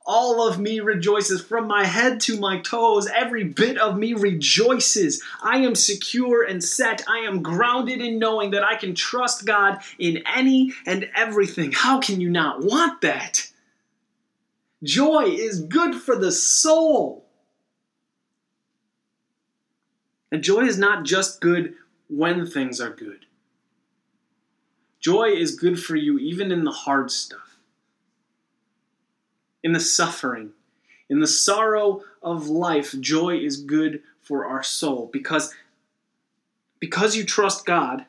All 0.06 0.46
of 0.46 0.58
me 0.60 0.80
rejoices. 0.80 1.42
From 1.42 1.66
my 1.66 1.84
head 1.84 2.20
to 2.22 2.38
my 2.38 2.60
toes, 2.60 3.08
every 3.08 3.44
bit 3.44 3.78
of 3.78 3.96
me 3.96 4.12
rejoices. 4.12 5.22
I 5.42 5.58
am 5.58 5.74
secure 5.74 6.42
and 6.42 6.62
set. 6.62 7.02
I 7.08 7.20
am 7.20 7.42
grounded 7.42 8.02
in 8.02 8.18
knowing 8.18 8.50
that 8.50 8.64
I 8.64 8.76
can 8.76 8.94
trust 8.94 9.46
God 9.46 9.80
in 9.98 10.22
any 10.26 10.72
and 10.84 11.08
everything. 11.16 11.72
How 11.72 12.00
can 12.00 12.20
you 12.20 12.28
not 12.28 12.62
want 12.62 13.00
that? 13.00 13.50
Joy 14.82 15.24
is 15.24 15.60
good 15.60 15.94
for 15.94 16.16
the 16.16 16.32
soul. 16.32 17.24
And 20.30 20.42
joy 20.42 20.62
is 20.62 20.78
not 20.78 21.04
just 21.04 21.40
good 21.40 21.74
when 22.08 22.46
things 22.46 22.80
are 22.80 22.90
good. 22.90 23.24
Joy 25.00 25.28
is 25.28 25.54
good 25.54 25.82
for 25.82 25.96
you 25.96 26.18
even 26.18 26.50
in 26.50 26.64
the 26.64 26.70
hard 26.72 27.10
stuff, 27.10 27.43
in 29.64 29.72
the 29.72 29.80
suffering, 29.80 30.50
in 31.08 31.18
the 31.18 31.26
sorrow 31.26 32.02
of 32.22 32.48
life. 32.48 32.94
Joy 33.00 33.38
is 33.38 33.56
good 33.56 34.02
for 34.20 34.44
our 34.44 34.62
soul 34.62 35.08
because, 35.12 35.52
because 36.78 37.16
you 37.16 37.24
trust 37.24 37.66
God, 37.66 38.04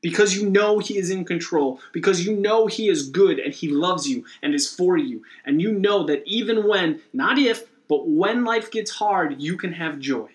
because 0.00 0.36
you 0.36 0.48
know 0.48 0.78
He 0.78 0.96
is 0.98 1.10
in 1.10 1.24
control, 1.24 1.80
because 1.92 2.26
you 2.26 2.34
know 2.34 2.66
He 2.66 2.88
is 2.88 3.10
good 3.10 3.38
and 3.38 3.52
He 3.52 3.68
loves 3.68 4.08
you 4.08 4.24
and 4.42 4.54
is 4.54 4.72
for 4.72 4.96
you, 4.96 5.22
and 5.44 5.60
you 5.60 5.70
know 5.70 6.06
that 6.06 6.22
even 6.26 6.66
when, 6.66 7.00
not 7.12 7.38
if, 7.38 7.68
but 7.86 8.08
when 8.08 8.44
life 8.44 8.70
gets 8.70 8.92
hard, 8.92 9.40
you 9.40 9.56
can 9.56 9.72
have 9.74 9.98
joy. 9.98 10.30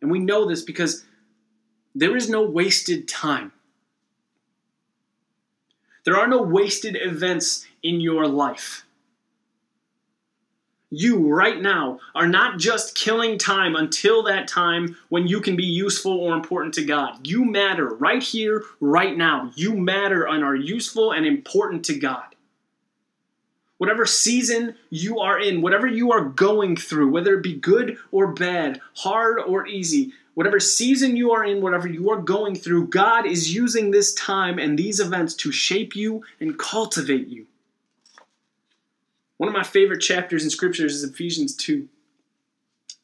And 0.00 0.10
we 0.10 0.18
know 0.18 0.46
this 0.48 0.62
because 0.62 1.04
there 1.94 2.16
is 2.16 2.28
no 2.28 2.42
wasted 2.42 3.06
time. 3.06 3.52
There 6.04 6.16
are 6.16 6.26
no 6.26 6.42
wasted 6.42 6.96
events 7.00 7.66
in 7.82 8.00
your 8.00 8.26
life. 8.26 8.84
you 10.92 11.26
right 11.26 11.60
now 11.62 11.98
are 12.14 12.28
not 12.28 12.58
just 12.58 12.94
killing 12.94 13.38
time 13.38 13.74
until 13.74 14.22
that 14.22 14.46
time 14.46 14.94
when 15.08 15.26
you 15.26 15.40
can 15.40 15.56
be 15.56 15.64
useful 15.64 16.12
or 16.12 16.34
important 16.34 16.74
to 16.74 16.84
God. 16.84 17.26
You 17.26 17.46
matter 17.46 17.88
right 17.88 18.22
here, 18.22 18.62
right 18.78 19.16
now. 19.16 19.50
You 19.56 19.74
matter 19.74 20.26
and 20.26 20.44
are 20.44 20.54
useful 20.54 21.12
and 21.12 21.24
important 21.24 21.86
to 21.86 21.98
God. 21.98 22.36
Whatever 23.78 24.04
season 24.04 24.76
you 24.90 25.18
are 25.18 25.40
in, 25.40 25.62
whatever 25.62 25.86
you 25.86 26.12
are 26.12 26.26
going 26.26 26.76
through, 26.76 27.10
whether 27.10 27.34
it 27.34 27.42
be 27.42 27.54
good 27.54 27.96
or 28.12 28.28
bad, 28.28 28.80
hard 28.96 29.38
or 29.40 29.66
easy, 29.66 30.12
whatever 30.34 30.60
season 30.60 31.16
you 31.16 31.32
are 31.32 31.42
in, 31.42 31.62
whatever 31.62 31.88
you 31.88 32.10
are 32.10 32.20
going 32.20 32.54
through, 32.54 32.88
God 32.88 33.26
is 33.26 33.54
using 33.54 33.90
this 33.90 34.12
time 34.12 34.58
and 34.58 34.78
these 34.78 35.00
events 35.00 35.34
to 35.36 35.50
shape 35.50 35.96
you 35.96 36.22
and 36.38 36.58
cultivate 36.58 37.28
you. 37.28 37.46
One 39.42 39.48
of 39.48 39.54
my 39.54 39.64
favorite 39.64 39.98
chapters 39.98 40.44
in 40.44 40.50
scriptures 40.50 40.94
is 40.94 41.02
Ephesians 41.02 41.56
2. 41.56 41.88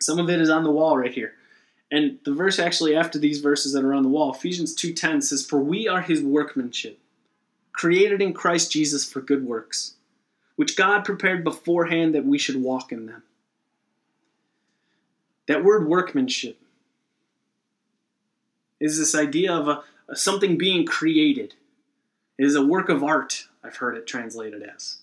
Some 0.00 0.20
of 0.20 0.30
it 0.30 0.40
is 0.40 0.48
on 0.48 0.62
the 0.62 0.70
wall 0.70 0.96
right 0.96 1.12
here. 1.12 1.34
And 1.90 2.20
the 2.24 2.32
verse 2.32 2.60
actually 2.60 2.94
after 2.94 3.18
these 3.18 3.40
verses 3.40 3.72
that 3.72 3.82
are 3.82 3.92
on 3.92 4.04
the 4.04 4.08
wall, 4.08 4.32
Ephesians 4.32 4.72
2:10 4.72 5.20
says, 5.20 5.44
"For 5.44 5.58
we 5.58 5.88
are 5.88 6.00
his 6.00 6.22
workmanship, 6.22 7.00
created 7.72 8.22
in 8.22 8.34
Christ 8.34 8.70
Jesus 8.70 9.04
for 9.04 9.20
good 9.20 9.44
works, 9.44 9.96
which 10.54 10.76
God 10.76 11.04
prepared 11.04 11.42
beforehand 11.42 12.14
that 12.14 12.24
we 12.24 12.38
should 12.38 12.62
walk 12.62 12.92
in 12.92 13.06
them." 13.06 13.24
That 15.46 15.64
word 15.64 15.88
workmanship 15.88 16.60
is 18.78 18.96
this 18.96 19.12
idea 19.12 19.52
of 19.52 19.66
a, 19.66 20.16
something 20.16 20.56
being 20.56 20.86
created. 20.86 21.56
It 22.38 22.44
is 22.44 22.54
a 22.54 22.64
work 22.64 22.88
of 22.88 23.02
art, 23.02 23.48
I've 23.64 23.78
heard 23.78 23.96
it 23.96 24.06
translated 24.06 24.62
as 24.62 24.98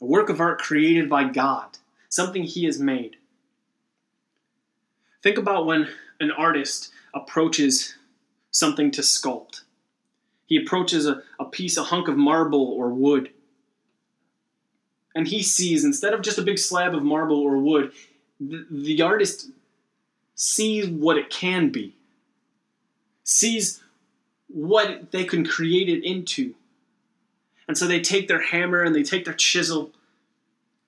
a 0.00 0.04
work 0.04 0.28
of 0.28 0.40
art 0.40 0.58
created 0.58 1.08
by 1.08 1.24
God, 1.24 1.78
something 2.08 2.44
He 2.44 2.64
has 2.64 2.78
made. 2.78 3.16
Think 5.22 5.38
about 5.38 5.66
when 5.66 5.88
an 6.20 6.30
artist 6.30 6.92
approaches 7.14 7.96
something 8.50 8.90
to 8.92 9.02
sculpt. 9.02 9.62
He 10.46 10.56
approaches 10.56 11.06
a, 11.06 11.22
a 11.40 11.44
piece, 11.44 11.76
a 11.76 11.82
hunk 11.82 12.08
of 12.08 12.16
marble 12.16 12.68
or 12.68 12.90
wood, 12.90 13.30
and 15.16 15.26
he 15.26 15.42
sees, 15.42 15.82
instead 15.82 16.12
of 16.12 16.20
just 16.20 16.36
a 16.36 16.42
big 16.42 16.58
slab 16.58 16.94
of 16.94 17.02
marble 17.02 17.38
or 17.38 17.56
wood, 17.56 17.92
the, 18.38 18.66
the 18.70 19.00
artist 19.00 19.48
sees 20.34 20.86
what 20.88 21.16
it 21.16 21.30
can 21.30 21.70
be, 21.70 21.96
sees 23.24 23.82
what 24.48 25.10
they 25.12 25.24
can 25.24 25.42
create 25.44 25.88
it 25.88 26.04
into. 26.04 26.54
And 27.68 27.76
so 27.76 27.86
they 27.86 28.00
take 28.00 28.28
their 28.28 28.42
hammer 28.42 28.82
and 28.82 28.94
they 28.94 29.02
take 29.02 29.24
their 29.24 29.34
chisel 29.34 29.92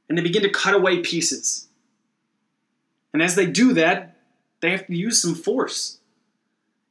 and 0.09 0.17
they 0.17 0.23
begin 0.23 0.43
to 0.43 0.51
cut 0.51 0.75
away 0.75 1.01
pieces. 1.01 1.69
And 3.13 3.23
as 3.23 3.35
they 3.35 3.47
do 3.47 3.73
that, 3.75 4.17
they 4.61 4.71
have 4.71 4.87
to 4.87 4.97
use 4.97 5.21
some 5.21 5.35
force. 5.35 5.99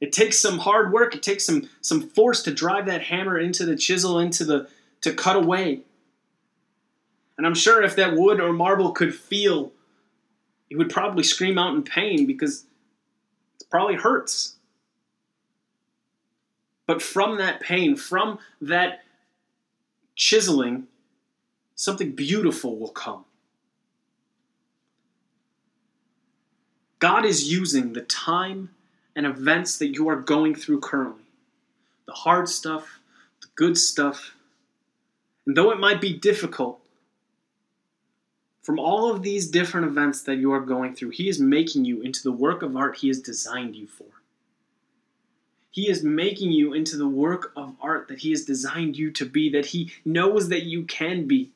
It 0.00 0.12
takes 0.12 0.38
some 0.38 0.58
hard 0.58 0.92
work, 0.92 1.14
it 1.14 1.22
takes 1.22 1.44
some, 1.44 1.68
some 1.80 2.08
force 2.08 2.42
to 2.44 2.54
drive 2.54 2.86
that 2.86 3.02
hammer 3.02 3.38
into 3.38 3.66
the 3.66 3.76
chisel, 3.76 4.18
into 4.18 4.44
the 4.44 4.68
to 5.00 5.12
cut 5.12 5.36
away. 5.36 5.82
And 7.36 7.46
I'm 7.46 7.54
sure 7.54 7.82
if 7.82 7.96
that 7.96 8.14
wood 8.14 8.40
or 8.40 8.52
marble 8.52 8.92
could 8.92 9.14
feel, 9.14 9.72
it 10.70 10.76
would 10.76 10.90
probably 10.90 11.22
scream 11.22 11.58
out 11.58 11.74
in 11.74 11.82
pain 11.82 12.26
because 12.26 12.64
it 13.60 13.70
probably 13.70 13.94
hurts. 13.94 14.56
But 16.86 17.02
from 17.02 17.38
that 17.38 17.60
pain, 17.60 17.96
from 17.96 18.38
that 18.60 19.02
chiseling, 20.18 20.88
something 21.76 22.10
beautiful 22.10 22.76
will 22.76 22.90
come. 22.90 23.24
God 26.98 27.24
is 27.24 27.50
using 27.50 27.92
the 27.92 28.02
time 28.02 28.70
and 29.14 29.24
events 29.24 29.78
that 29.78 29.94
you 29.94 30.08
are 30.08 30.16
going 30.16 30.54
through 30.54 30.80
currently 30.80 31.22
the 32.06 32.14
hard 32.14 32.48
stuff, 32.48 33.00
the 33.42 33.48
good 33.54 33.76
stuff. 33.76 34.34
And 35.46 35.54
though 35.54 35.70
it 35.70 35.78
might 35.78 36.00
be 36.00 36.14
difficult, 36.14 36.80
from 38.62 38.78
all 38.78 39.12
of 39.12 39.22
these 39.22 39.50
different 39.50 39.86
events 39.86 40.22
that 40.22 40.36
you 40.36 40.50
are 40.52 40.60
going 40.60 40.94
through, 40.94 41.10
He 41.10 41.28
is 41.28 41.38
making 41.38 41.84
you 41.84 42.00
into 42.00 42.22
the 42.22 42.32
work 42.32 42.62
of 42.62 42.76
art 42.76 42.96
He 42.96 43.08
has 43.08 43.20
designed 43.20 43.76
you 43.76 43.86
for. 43.86 44.06
He 45.70 45.88
is 45.88 46.02
making 46.02 46.52
you 46.52 46.72
into 46.72 46.96
the 46.96 47.08
work 47.08 47.52
of 47.56 47.76
art 47.80 48.08
that 48.08 48.20
He 48.20 48.30
has 48.30 48.44
designed 48.44 48.96
you 48.96 49.10
to 49.12 49.24
be, 49.26 49.50
that 49.50 49.66
He 49.66 49.92
knows 50.04 50.48
that 50.48 50.64
you 50.64 50.84
can 50.84 51.26
be. 51.26 51.50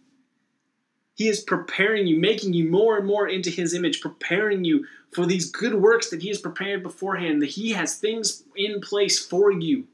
He 1.14 1.29
is 1.29 1.40
preparing 1.40 2.07
you, 2.07 2.18
making 2.18 2.55
you 2.55 2.68
more 2.68 2.96
and 2.96 3.07
more 3.07 3.29
into 3.29 3.51
His 3.51 3.75
image, 3.75 4.01
preparing 4.01 4.64
you 4.64 4.87
for 5.11 5.27
these 5.27 5.51
good 5.51 5.75
works 5.75 6.11
that 6.11 6.22
He 6.22 6.29
has 6.29 6.38
prepared 6.38 6.83
beforehand, 6.83 7.42
that 7.42 7.51
He 7.51 7.70
has 7.72 7.96
things 7.96 8.44
in 8.57 8.81
place 8.81 9.18
for 9.18 9.51
you. 9.51 9.87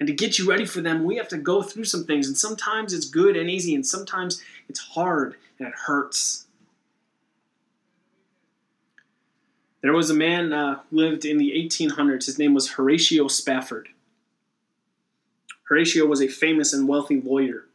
And 0.00 0.06
to 0.06 0.12
get 0.12 0.38
you 0.38 0.48
ready 0.48 0.64
for 0.64 0.80
them, 0.80 1.04
we 1.04 1.16
have 1.16 1.28
to 1.28 1.38
go 1.38 1.62
through 1.62 1.84
some 1.84 2.04
things. 2.04 2.28
And 2.28 2.36
sometimes 2.36 2.92
it's 2.92 3.08
good 3.08 3.36
and 3.36 3.50
easy, 3.50 3.74
and 3.74 3.86
sometimes 3.86 4.42
it's 4.68 4.80
hard 4.80 5.36
and 5.58 5.68
it 5.68 5.74
hurts. 5.74 6.47
There 9.80 9.92
was 9.92 10.10
a 10.10 10.14
man 10.14 10.52
uh, 10.52 10.80
lived 10.90 11.24
in 11.24 11.38
the 11.38 11.52
1800s. 11.52 12.26
His 12.26 12.38
name 12.38 12.54
was 12.54 12.72
Horatio 12.72 13.28
Spafford. 13.28 13.88
Horatio 15.68 16.06
was 16.06 16.20
a 16.20 16.28
famous 16.28 16.72
and 16.72 16.88
wealthy 16.88 17.20
lawyer. 17.20 17.66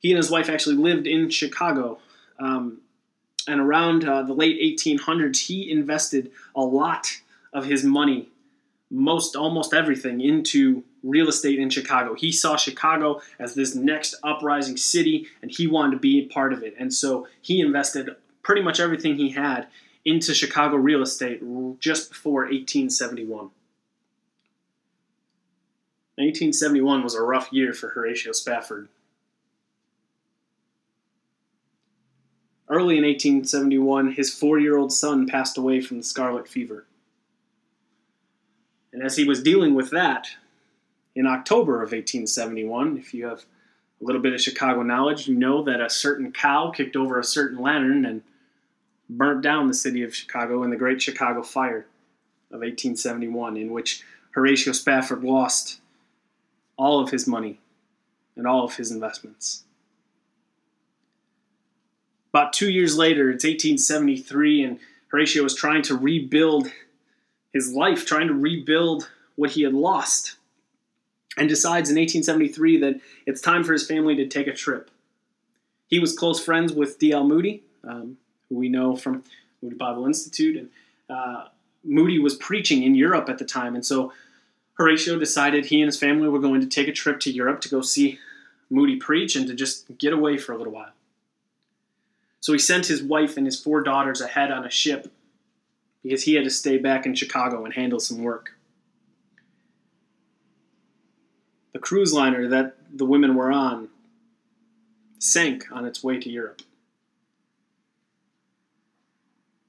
He 0.00 0.10
and 0.10 0.16
his 0.16 0.30
wife 0.30 0.50
actually 0.50 0.76
lived 0.76 1.06
in 1.06 1.30
Chicago. 1.30 1.98
Um, 2.38 2.80
and 3.48 3.60
around 3.60 4.04
uh, 4.04 4.22
the 4.22 4.34
late 4.34 4.60
1800s, 4.60 5.46
he 5.46 5.70
invested 5.70 6.30
a 6.54 6.60
lot 6.62 7.06
of 7.52 7.64
his 7.64 7.84
money, 7.84 8.28
most 8.90 9.36
almost 9.36 9.72
everything, 9.72 10.20
into 10.20 10.84
real 11.02 11.28
estate 11.28 11.58
in 11.58 11.70
Chicago. 11.70 12.14
He 12.14 12.30
saw 12.30 12.56
Chicago 12.56 13.20
as 13.38 13.54
this 13.54 13.74
next 13.74 14.14
uprising 14.22 14.76
city, 14.76 15.26
and 15.40 15.50
he 15.50 15.66
wanted 15.66 15.92
to 15.92 15.98
be 15.98 16.20
a 16.20 16.26
part 16.26 16.52
of 16.52 16.62
it. 16.62 16.74
And 16.78 16.92
so 16.92 17.26
he 17.40 17.60
invested 17.60 18.10
pretty 18.42 18.62
much 18.62 18.80
everything 18.80 19.16
he 19.16 19.30
had 19.30 19.66
into 20.04 20.34
Chicago 20.34 20.76
real 20.76 21.02
estate 21.02 21.42
just 21.78 22.10
before 22.10 22.42
1871. 22.42 23.50
1871 26.16 27.02
was 27.02 27.14
a 27.14 27.22
rough 27.22 27.52
year 27.52 27.72
for 27.72 27.88
Horatio 27.90 28.32
Spafford. 28.32 28.88
Early 32.68 32.96
in 32.96 33.04
1871, 33.04 34.12
his 34.12 34.32
four 34.32 34.58
year 34.58 34.76
old 34.76 34.92
son 34.92 35.26
passed 35.26 35.58
away 35.58 35.80
from 35.80 35.98
the 35.98 36.04
scarlet 36.04 36.48
fever. 36.48 36.86
And 38.92 39.02
as 39.02 39.16
he 39.16 39.24
was 39.24 39.42
dealing 39.42 39.74
with 39.74 39.90
that, 39.90 40.28
in 41.14 41.26
October 41.26 41.76
of 41.76 41.92
1871, 41.92 42.98
if 42.98 43.12
you 43.12 43.26
have 43.26 43.44
a 44.00 44.04
little 44.04 44.20
bit 44.20 44.32
of 44.32 44.40
Chicago 44.40 44.82
knowledge, 44.82 45.28
you 45.28 45.34
know 45.34 45.62
that 45.64 45.80
a 45.80 45.90
certain 45.90 46.32
cow 46.32 46.70
kicked 46.70 46.96
over 46.96 47.18
a 47.18 47.24
certain 47.24 47.58
lantern 47.58 48.04
and 48.04 48.22
burnt 49.16 49.42
down 49.42 49.68
the 49.68 49.74
city 49.74 50.02
of 50.02 50.14
Chicago 50.14 50.62
in 50.62 50.70
the 50.70 50.76
Great 50.76 51.00
Chicago 51.00 51.42
Fire 51.42 51.86
of 52.50 52.60
1871, 52.60 53.56
in 53.56 53.72
which 53.72 54.02
Horatio 54.32 54.72
Spafford 54.72 55.22
lost 55.22 55.80
all 56.76 57.00
of 57.00 57.10
his 57.10 57.26
money 57.26 57.60
and 58.36 58.46
all 58.46 58.64
of 58.64 58.76
his 58.76 58.90
investments. 58.90 59.64
About 62.32 62.52
two 62.52 62.70
years 62.70 62.96
later, 62.96 63.30
it's 63.30 63.44
1873, 63.44 64.64
and 64.64 64.78
Horatio 65.08 65.42
was 65.42 65.54
trying 65.54 65.82
to 65.82 65.96
rebuild 65.96 66.70
his 67.52 67.72
life, 67.74 68.06
trying 68.06 68.28
to 68.28 68.34
rebuild 68.34 69.10
what 69.36 69.50
he 69.50 69.62
had 69.62 69.74
lost, 69.74 70.36
and 71.36 71.48
decides 71.48 71.90
in 71.90 71.96
1873 71.96 72.78
that 72.78 73.00
it's 73.26 73.40
time 73.40 73.64
for 73.64 73.74
his 73.74 73.86
family 73.86 74.16
to 74.16 74.26
take 74.26 74.46
a 74.46 74.54
trip. 74.54 74.90
He 75.88 75.98
was 75.98 76.16
close 76.16 76.42
friends 76.42 76.72
with 76.72 76.98
D.L. 76.98 77.24
Moody, 77.24 77.62
um, 77.84 78.16
who 78.52 78.58
we 78.58 78.68
know 78.68 78.94
from 78.94 79.24
Moody 79.62 79.76
Bible 79.76 80.06
Institute. 80.06 80.56
And 80.56 80.68
uh, 81.08 81.48
Moody 81.84 82.18
was 82.18 82.34
preaching 82.36 82.82
in 82.82 82.94
Europe 82.94 83.28
at 83.30 83.38
the 83.38 83.44
time, 83.44 83.74
and 83.74 83.84
so 83.84 84.12
Horatio 84.74 85.18
decided 85.18 85.66
he 85.66 85.80
and 85.80 85.88
his 85.88 85.98
family 85.98 86.28
were 86.28 86.38
going 86.38 86.60
to 86.60 86.66
take 86.66 86.88
a 86.88 86.92
trip 86.92 87.20
to 87.20 87.30
Europe 87.30 87.60
to 87.62 87.68
go 87.68 87.80
see 87.80 88.18
Moody 88.70 88.96
preach 88.96 89.36
and 89.36 89.46
to 89.46 89.54
just 89.54 89.86
get 89.98 90.12
away 90.12 90.36
for 90.36 90.52
a 90.52 90.58
little 90.58 90.72
while. 90.72 90.92
So 92.40 92.52
he 92.52 92.58
sent 92.58 92.86
his 92.86 93.02
wife 93.02 93.36
and 93.36 93.46
his 93.46 93.60
four 93.60 93.82
daughters 93.82 94.20
ahead 94.20 94.50
on 94.50 94.66
a 94.66 94.70
ship 94.70 95.12
because 96.02 96.24
he 96.24 96.34
had 96.34 96.44
to 96.44 96.50
stay 96.50 96.78
back 96.78 97.06
in 97.06 97.14
Chicago 97.14 97.64
and 97.64 97.74
handle 97.74 98.00
some 98.00 98.22
work. 98.22 98.56
The 101.72 101.78
cruise 101.78 102.12
liner 102.12 102.48
that 102.48 102.76
the 102.92 103.06
women 103.06 103.34
were 103.34 103.52
on 103.52 103.88
sank 105.18 105.66
on 105.70 105.84
its 105.86 106.02
way 106.02 106.18
to 106.18 106.28
Europe. 106.28 106.62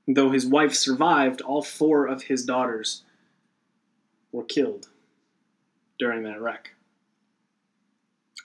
Though 0.08 0.32
his 0.32 0.46
wife 0.46 0.76
survived, 0.76 1.42
all 1.42 1.62
four 1.62 2.08
of 2.08 2.24
his 2.24 2.46
daughters 2.46 3.04
were 4.32 4.44
killed 4.44 4.90
during 5.98 6.24
that 6.24 6.42
wreck. 6.42 6.72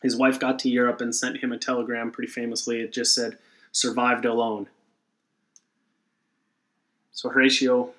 his 0.03 0.15
wife 0.17 0.39
got 0.39 0.61
to 0.61 0.69
Europe 0.69 1.01
and 1.01 1.15
sent 1.15 1.39
him 1.39 1.51
a 1.51 1.59
telegram 1.59 2.13
pretty 2.13 2.31
famously. 2.31 2.81
It 2.81 2.93
just 2.93 3.15
said, 3.15 3.39
survived 3.73 4.25
alone. 4.25 4.69
So 7.11 7.31
Horatio 7.31 7.91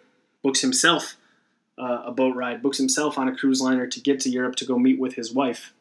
books 0.41 0.61
himself 0.61 1.17
uh, 1.77 2.03
a 2.05 2.11
boat 2.11 2.35
ride, 2.35 2.61
books 2.61 2.77
himself 2.77 3.17
on 3.17 3.27
a 3.27 3.35
cruise 3.35 3.61
liner 3.61 3.87
to 3.87 3.99
get 3.99 4.19
to 4.21 4.29
Europe 4.29 4.55
to 4.57 4.65
go 4.65 4.77
meet 4.77 4.99
with 4.99 5.15
his 5.15 5.33
wife. 5.33 5.73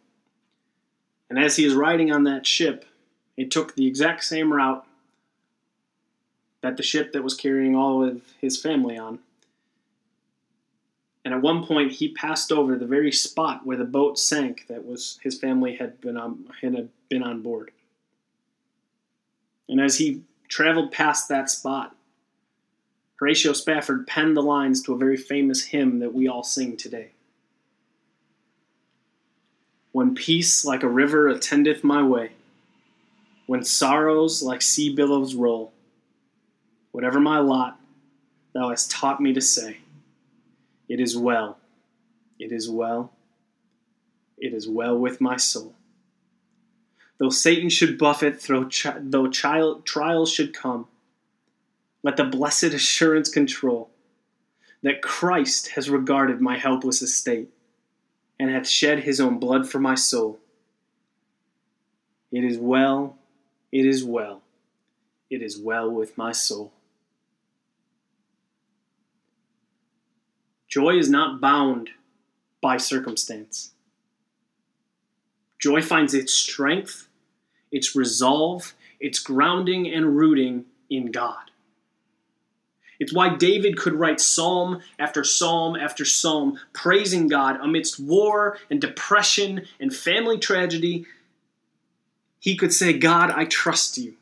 And 1.30 1.38
as 1.38 1.56
he 1.56 1.64
is 1.64 1.74
riding 1.74 2.10
on 2.10 2.24
that 2.24 2.46
ship, 2.46 2.84
it 3.36 3.50
took 3.50 3.74
the 3.74 3.86
exact 3.86 4.24
same 4.24 4.52
route 4.52 4.84
that 6.62 6.77
the 6.77 6.83
ship 6.83 7.12
that 7.12 7.23
was 7.23 7.35
carrying 7.35 7.77
all 7.77 8.05
of 8.05 8.21
his 8.40 8.61
family 8.61 8.99
on. 8.99 9.21
And 11.25 11.35
at 11.35 11.42
one 11.42 11.64
point, 11.64 11.92
he 11.92 12.12
passed 12.12 12.51
over 12.51 12.77
the 12.77 12.87
very 12.87 13.12
spot 13.12 13.66
where 13.66 13.77
the 13.77 13.85
boat 13.85 14.18
sank 14.18 14.66
that 14.68 14.85
was 14.87 15.18
his 15.23 15.38
family 15.38 15.77
had 15.77 16.01
been 16.01 16.16
on, 16.16 16.44
had 16.62 16.88
been 17.09 17.23
on 17.23 17.42
board. 17.42 17.71
And 19.68 19.81
as 19.81 19.99
he 19.99 20.23
traveled 20.49 20.90
past 20.90 21.29
that 21.29 21.51
spot, 21.51 21.94
Horatio 23.16 23.53
Spafford 23.53 24.07
penned 24.07 24.37
the 24.37 24.42
lines 24.42 24.81
to 24.83 24.94
a 24.94 24.99
very 24.99 25.16
famous 25.16 25.64
hymn 25.64 25.99
that 25.99 26.14
we 26.14 26.29
all 26.29 26.44
sing 26.44 26.77
today. 26.77 27.11
When 29.92 30.14
peace 30.14 30.64
like 30.64 30.83
a 30.83 30.88
river 30.88 31.29
attendeth 31.29 31.83
my 31.83 32.03
way, 32.03 32.31
when 33.47 33.64
sorrows 33.64 34.42
like 34.42 34.62
sea 34.62 34.94
billows 34.94 35.35
roll, 35.35 35.73
whatever 36.92 37.20
my 37.20 37.38
lot, 37.38 37.79
thou 38.55 38.70
hast 38.70 38.90
taught 38.90 39.20
me 39.20 39.33
to 39.33 39.40
say, 39.40 39.79
It 40.88 41.01
is 41.01 41.16
well, 41.16 41.59
it 42.38 42.53
is 42.53 42.68
well, 42.68 43.12
it 44.37 44.53
is 44.53 44.68
well 44.68 44.96
with 44.98 45.20
my 45.20 45.37
soul. 45.37 45.74
Though 47.18 47.31
Satan 47.31 47.68
should 47.68 47.98
buffet, 47.98 48.40
though, 49.01 49.29
child, 49.29 49.85
trials 49.85 50.33
should 50.33 50.55
come, 50.55 50.87
let 52.03 52.16
the 52.16 52.24
blessed 52.24 52.64
assurance 52.64 53.29
control 53.29 53.90
that 54.83 55.03
Christ 55.03 55.70
has 55.70 55.90
regarded 55.90 56.40
my 56.40 56.57
helpless 56.57 57.03
estate 57.03 57.51
and 58.38 58.51
hath 58.51 58.68
shed 58.68 59.01
his 59.01 59.20
own 59.20 59.38
blood 59.38 59.68
for 59.68 59.81
my 59.81 59.96
soul. 59.96 60.38
It 62.31 62.44
is 62.44 62.59
well, 62.59 63.16
it 63.72 63.85
is 63.85 64.05
well, 64.05 64.42
it 65.29 65.42
is 65.42 65.59
well 65.59 65.90
with 65.90 66.16
my 66.16 66.31
soul. 66.31 66.72
Joy 70.68 70.98
is 70.98 71.09
not 71.09 71.40
bound 71.40 71.90
by 72.61 72.76
circumstance. 72.76 73.72
Joy 75.59 75.83
finds 75.83 76.14
its 76.14 76.33
strength, 76.33 77.09
its 77.72 77.96
resolve, 77.96 78.74
its 79.00 79.18
grounding 79.18 79.88
and 79.92 80.16
rooting 80.16 80.66
in 80.90 81.11
God. 81.11 81.50
It's 83.00 83.12
why 83.12 83.37
David 83.37 83.78
could 83.78 83.94
write 83.94 84.20
psalm 84.20 84.81
after 84.98 85.22
psalm 85.22 85.76
after 85.76 86.04
psalm, 86.04 86.59
praising 86.72 87.28
God 87.28 87.59
amidst 87.61 88.00
war 88.00 88.59
and 88.70 88.81
depression 88.81 89.66
and 89.78 89.94
family 89.94 90.38
tragedy. 90.38 91.07
He 92.40 92.57
could 92.57 92.72
say, 92.72 92.92
God, 92.92 93.31
I 93.31 93.44
trust 93.44 93.98
you. 93.98 94.14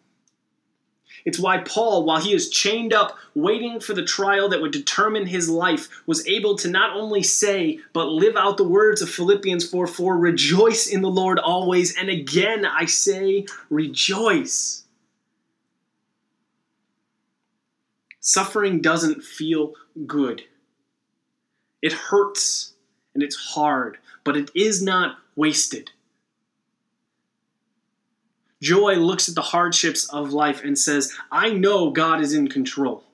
It's 1.27 1.41
why 1.41 1.59
Paul, 1.59 2.05
while 2.05 2.21
he 2.21 2.33
is 2.33 2.49
chained 2.49 2.95
up, 2.95 3.19
waiting 3.35 3.81
for 3.81 3.95
the 3.95 4.05
trial 4.05 4.49
that 4.49 4.63
would 4.63 4.71
determine 4.71 5.27
his 5.27 5.51
life, 5.51 5.89
was 6.07 6.27
able 6.29 6.57
to 6.59 6.71
not 6.71 6.97
only 6.97 7.25
say, 7.25 7.81
but 7.93 8.07
live 8.07 8.37
out 8.37 8.57
the 8.57 8.65
words 8.65 9.03
of 9.03 9.11
Philippians 9.11 9.69
4 9.69 9.89
4 9.89 10.17
Rejoice 10.17 10.87
in 10.87 11.03
the 11.03 11.11
Lord 11.11 11.41
always. 11.41 11.97
And 11.97 12.09
again, 12.09 12.65
I 12.65 12.85
say, 12.85 13.47
rejoice. 13.71 14.85
Suffering 18.21 18.81
doesn't 18.81 19.25
feel 19.25 19.75
good. 20.07 20.43
It 21.83 21.93
hurts 21.93 22.75
and 23.15 23.23
it's 23.23 23.37
hard, 23.37 23.99
but 24.23 24.37
it 24.37 24.51
is 24.55 24.81
not 24.81 25.19
wasted. 25.35 25.91
Joy 28.63 28.95
looks 28.95 29.29
at 29.29 29.35
the 29.35 29.43
hardships 29.43 30.09
of 30.09 30.33
life 30.33 30.65
and 30.65 30.79
says, 30.79 31.13
I 31.31 31.51
know 31.51 31.91
God 31.91 32.21
is 32.21 32.33
in 32.33 32.49
control. 32.49 33.05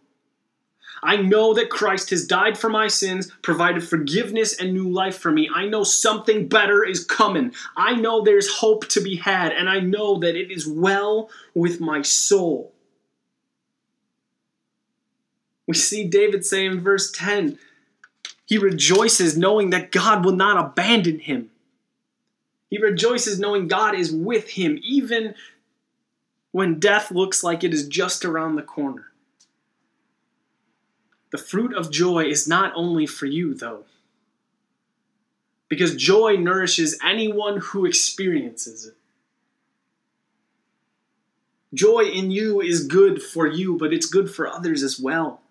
I 1.02 1.16
know 1.16 1.52
that 1.54 1.68
Christ 1.68 2.10
has 2.10 2.26
died 2.26 2.56
for 2.56 2.70
my 2.70 2.86
sins, 2.86 3.30
provided 3.42 3.82
forgiveness 3.82 4.54
and 4.58 4.72
new 4.72 4.88
life 4.88 5.18
for 5.18 5.32
me. 5.32 5.50
I 5.52 5.66
know 5.66 5.82
something 5.82 6.46
better 6.46 6.84
is 6.84 7.04
coming. 7.04 7.54
I 7.76 7.96
know 7.96 8.22
there's 8.22 8.58
hope 8.58 8.86
to 8.88 9.00
be 9.00 9.16
had, 9.16 9.50
and 9.50 9.68
I 9.68 9.80
know 9.80 10.20
that 10.20 10.36
it 10.36 10.52
is 10.52 10.64
well 10.64 11.28
with 11.54 11.80
my 11.80 12.02
soul. 12.02 12.72
We 15.66 15.74
see 15.74 16.06
David 16.06 16.46
say 16.46 16.66
in 16.66 16.80
verse 16.80 17.10
10 17.10 17.58
he 18.44 18.58
rejoices 18.58 19.36
knowing 19.36 19.70
that 19.70 19.92
God 19.92 20.24
will 20.24 20.36
not 20.36 20.62
abandon 20.62 21.20
him. 21.20 21.50
He 22.72 22.78
rejoices 22.78 23.38
knowing 23.38 23.68
God 23.68 23.94
is 23.94 24.10
with 24.10 24.48
him, 24.48 24.80
even 24.82 25.34
when 26.52 26.80
death 26.80 27.10
looks 27.10 27.44
like 27.44 27.62
it 27.62 27.74
is 27.74 27.86
just 27.86 28.24
around 28.24 28.56
the 28.56 28.62
corner. 28.62 29.12
The 31.32 31.36
fruit 31.36 31.74
of 31.74 31.90
joy 31.90 32.24
is 32.24 32.48
not 32.48 32.72
only 32.74 33.04
for 33.04 33.26
you, 33.26 33.52
though, 33.52 33.84
because 35.68 35.94
joy 35.94 36.36
nourishes 36.36 36.98
anyone 37.04 37.58
who 37.58 37.84
experiences 37.84 38.86
it. 38.86 38.96
Joy 41.74 42.04
in 42.04 42.30
you 42.30 42.62
is 42.62 42.86
good 42.86 43.22
for 43.22 43.46
you, 43.46 43.76
but 43.76 43.92
it's 43.92 44.06
good 44.06 44.30
for 44.30 44.48
others 44.48 44.82
as 44.82 44.98
well. 44.98 45.42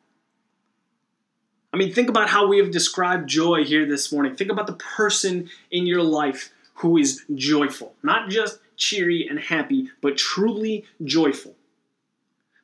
I 1.72 1.78
mean, 1.78 1.94
think 1.94 2.10
about 2.10 2.30
how 2.30 2.48
we 2.48 2.58
have 2.58 2.72
described 2.72 3.30
joy 3.30 3.64
here 3.64 3.86
this 3.86 4.12
morning. 4.12 4.36
Think 4.36 4.52
about 4.52 4.66
the 4.66 4.74
person 4.74 5.52
in 5.70 5.86
your 5.86 6.02
life 6.02 6.50
who 6.82 6.98
is 6.98 7.24
joyful, 7.36 7.94
not 8.02 8.30
just 8.30 8.60
cheery 8.76 9.28
and 9.30 9.40
happy, 9.40 9.90
but 10.02 10.18
truly 10.18 10.84
joyful. 11.04 11.56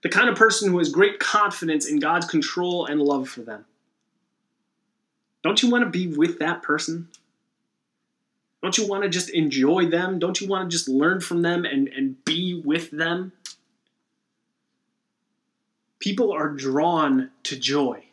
The 0.02 0.10
kind 0.10 0.28
of 0.28 0.36
person 0.36 0.72
who 0.72 0.80
has 0.80 0.90
great 0.90 1.20
confidence 1.20 1.88
in 1.88 2.00
God's 2.00 2.26
control 2.26 2.88
and 2.88 3.00
love 3.00 3.30
for 3.30 3.42
them. 3.42 3.66
Don't 5.44 5.62
you 5.62 5.70
want 5.70 5.84
to 5.84 5.90
be 5.90 6.08
with 6.08 6.40
that 6.40 6.64
person? 6.64 7.10
Don't 8.64 8.78
you 8.78 8.88
want 8.88 9.04
to 9.04 9.10
just 9.10 9.30
enjoy 9.30 9.86
them? 9.86 10.18
Don't 10.18 10.42
you 10.42 10.48
want 10.48 10.70
to 10.70 10.76
just 10.76 10.90
learn 10.90 11.22
from 11.22 11.44
them 11.44 11.64
and, 11.64 11.88
and 11.88 12.24
be 12.26 12.60
with 12.66 12.90
them? 12.90 13.34
People 16.00 16.32
are 16.32 16.50
drawn 16.50 17.30
to 17.44 17.56
joy. 17.56 18.07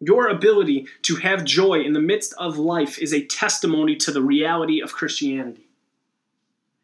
Your 0.00 0.28
ability 0.28 0.86
to 1.02 1.16
have 1.16 1.44
joy 1.44 1.80
in 1.80 1.92
the 1.92 2.00
midst 2.00 2.34
of 2.34 2.58
life 2.58 2.98
is 2.98 3.14
a 3.14 3.24
testimony 3.24 3.96
to 3.96 4.10
the 4.10 4.22
reality 4.22 4.80
of 4.80 4.92
Christianity. 4.92 5.66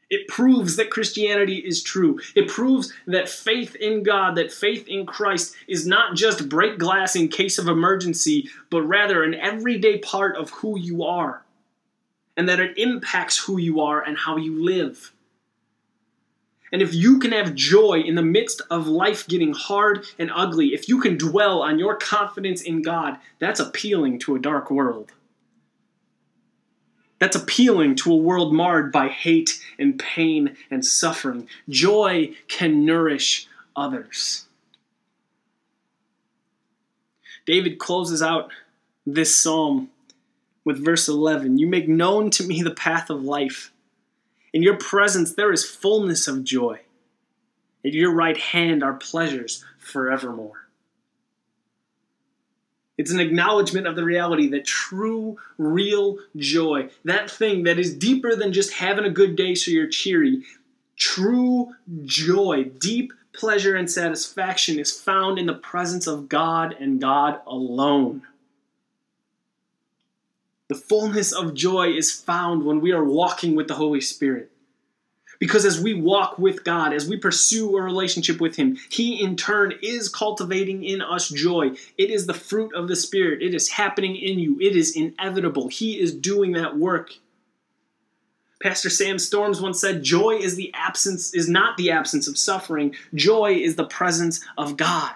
It 0.09 0.29
proves 0.29 0.77
that 0.77 0.91
Christianity 0.91 1.57
is 1.57 1.83
true. 1.83 2.21
It 2.35 2.47
proves 2.47 2.93
that 3.07 3.31
faith 3.31 3.75
in 3.77 4.03
God, 4.03 4.35
that 4.37 4.53
faith 4.53 4.87
in 4.87 5.07
Christ 5.07 5.55
is 5.67 5.87
not 5.87 6.17
just 6.17 6.51
break 6.51 6.79
glass 6.79 7.17
in 7.17 7.29
case 7.29 7.59
of 7.59 7.67
emergency, 7.67 8.51
but 8.69 8.83
rather 8.83 9.23
an 9.23 9.35
everyday 9.35 9.99
part 9.99 10.37
of 10.37 10.51
who 10.51 10.79
you 10.79 11.03
are. 11.03 11.43
And 12.37 12.47
that 12.49 12.61
it 12.61 12.77
impacts 12.77 13.39
who 13.39 13.59
you 13.59 13.81
are 13.81 14.03
and 14.03 14.19
how 14.19 14.37
you 14.37 14.63
live. 14.63 15.12
And 16.73 16.81
if 16.81 16.95
you 16.95 17.19
can 17.19 17.33
have 17.33 17.55
joy 17.55 18.01
in 18.01 18.15
the 18.15 18.23
midst 18.23 18.63
of 18.71 18.89
life 18.89 19.29
getting 19.29 19.53
hard 19.53 20.07
and 20.19 20.31
ugly, 20.35 20.69
if 20.69 20.89
you 20.89 21.01
can 21.01 21.19
dwell 21.19 21.61
on 21.61 21.79
your 21.79 21.97
confidence 21.97 22.63
in 22.63 22.81
God, 22.81 23.19
that's 23.39 23.61
appealing 23.61 24.19
to 24.21 24.35
a 24.35 24.41
dark 24.41 24.71
world. 24.71 25.13
That's 27.19 27.37
appealing 27.37 27.97
to 27.97 28.13
a 28.13 28.17
world 28.17 28.55
marred 28.55 28.91
by 28.91 29.09
hate 29.09 29.63
and 29.79 29.99
pain 29.99 30.57
and 30.71 30.85
suffering. 30.85 31.47
Joy 31.69 32.35
can 32.49 32.85
nourish 32.87 33.47
others. 33.77 34.47
David 37.45 37.79
closes 37.79 38.23
out 38.23 38.51
this 39.07 39.37
psalm 39.37 39.91
with 40.65 40.85
verse 40.85 41.09
11 41.09 41.59
You 41.59 41.67
make 41.67 41.89
known 41.89 42.31
to 42.31 42.47
me 42.47 42.63
the 42.63 42.75
path 42.75 43.11
of 43.11 43.23
life. 43.23 43.72
In 44.53 44.63
your 44.63 44.77
presence 44.77 45.35
there 45.35 45.53
is 45.53 45.65
fullness 45.65 46.29
of 46.29 46.45
joy. 46.45 46.81
At 47.85 47.95
your 47.95 48.13
right 48.13 48.37
hand 48.37 48.83
are 48.83 48.95
pleasures 48.95 49.65
forevermore. 49.79 50.69
It's 52.99 53.11
an 53.11 53.21
acknowledgement 53.21 53.87
of 53.87 53.97
the 53.97 54.05
reality 54.05 54.49
that 54.51 54.67
true, 54.67 55.39
real 55.57 56.19
joy, 56.37 56.91
that 57.05 57.31
thing 57.31 57.65
that 57.65 57.79
is 57.79 57.95
deeper 57.95 58.37
than 58.37 58.53
just 58.53 58.75
having 58.75 59.05
a 59.05 59.11
good 59.11 59.35
day 59.35 59.55
so 59.55 59.71
you're 59.71 59.89
cheery, 59.89 60.43
true 60.97 61.75
joy, 62.05 62.65
deep 62.65 63.13
pleasure 63.33 63.77
and 63.77 63.91
satisfaction 63.91 64.79
is 64.79 64.93
found 64.93 65.39
in 65.39 65.47
the 65.47 65.55
presence 65.55 66.07
of 66.07 66.29
God 66.29 66.77
and 66.79 67.01
God 67.01 67.41
alone. 67.47 68.23
The 70.73 70.79
fullness 70.79 71.33
of 71.33 71.53
joy 71.53 71.89
is 71.89 72.11
found 72.11 72.65
when 72.65 72.81
we 72.81 72.93
are 72.93 73.05
walking 73.05 73.55
with 73.55 73.69
the 73.69 73.75
Holy 73.75 74.01
Spirit. 74.01 74.51
Because 75.39 75.67
as 75.67 75.79
we 75.79 75.93
walk 75.93 76.39
with 76.39 76.65
God, 76.65 76.95
as 76.95 77.07
we 77.07 77.19
pursue 77.19 77.77
a 77.77 77.83
relationship 77.83 78.41
with 78.41 78.57
Him, 78.57 78.79
He 78.89 79.23
in 79.23 79.37
turn 79.37 79.75
is 79.83 80.09
cultivating 80.09 80.83
in 80.83 81.03
us 81.03 81.29
joy. 81.29 81.73
It 81.99 82.11
is 82.11 82.27
the 82.27 82.33
fruit 82.33 82.75
of 82.75 82.89
the 82.89 82.97
Spirit. 82.97 83.43
It 83.43 83.55
is 83.55 83.69
happening 83.69 84.17
in 84.17 84.39
you. 84.39 84.59
It 84.63 84.75
is 84.75 84.97
inevitable. 84.97 85.69
He 85.69 86.01
is 86.01 86.15
doing 86.15 86.53
that 86.53 86.79
work. 86.79 87.11
Pastor 88.63 88.89
Sam 88.89 89.19
Storms 89.19 89.61
once 89.61 89.79
said, 89.79 90.03
Joy 90.03 90.37
is 90.37 90.57
the 90.57 90.73
absence, 90.73 91.35
is 91.35 91.51
not 91.51 91.77
the 91.77 91.91
absence 91.91 92.27
of 92.27 92.39
suffering. 92.39 92.95
Joy 93.15 93.57
is 93.57 93.77
the 93.77 93.85
presence 93.85 94.43
of 94.57 94.79
God. 94.79 95.13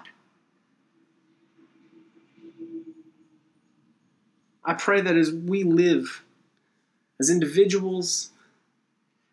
I 4.67 4.73
pray 4.73 4.99
that 4.99 5.15
as 5.15 5.31
we 5.31 5.63
live 5.63 6.23
as 7.21 7.29
individuals, 7.29 8.31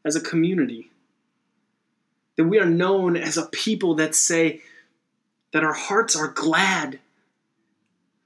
as 0.04 0.14
a 0.14 0.20
community, 0.20 0.92
that 2.36 2.44
we 2.44 2.60
are 2.60 2.66
known 2.66 3.16
as 3.16 3.36
a 3.36 3.46
people 3.46 3.96
that 3.96 4.14
say 4.14 4.62
that 5.52 5.64
our 5.64 5.72
hearts 5.72 6.14
are 6.14 6.28
glad, 6.28 7.00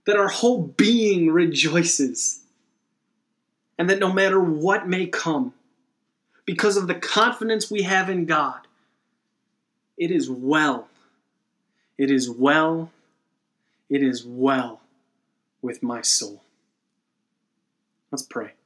that 0.05 0.19
our 0.19 0.29
whole 0.29 0.63
being 0.63 1.31
rejoices, 1.31 2.41
and 3.79 3.89
that 3.89 3.99
no 3.99 4.13
matter 4.13 4.39
what 4.39 4.87
may 4.87 5.07
come, 5.07 5.55
because 6.45 6.77
of 6.77 6.89
the 6.89 6.95
confidence 6.95 7.71
we 7.71 7.83
have 7.83 8.11
in 8.11 8.27
God, 8.27 8.61
it 9.97 10.11
is 10.11 10.29
well. 10.29 10.89
It 11.97 12.11
is 12.11 12.29
well. 12.29 12.91
It 13.89 14.03
is 14.03 14.25
well 14.25 14.81
with 15.63 15.83
my 15.83 16.03
soul. 16.03 16.43
Let's 18.11 18.23
pray. 18.23 18.58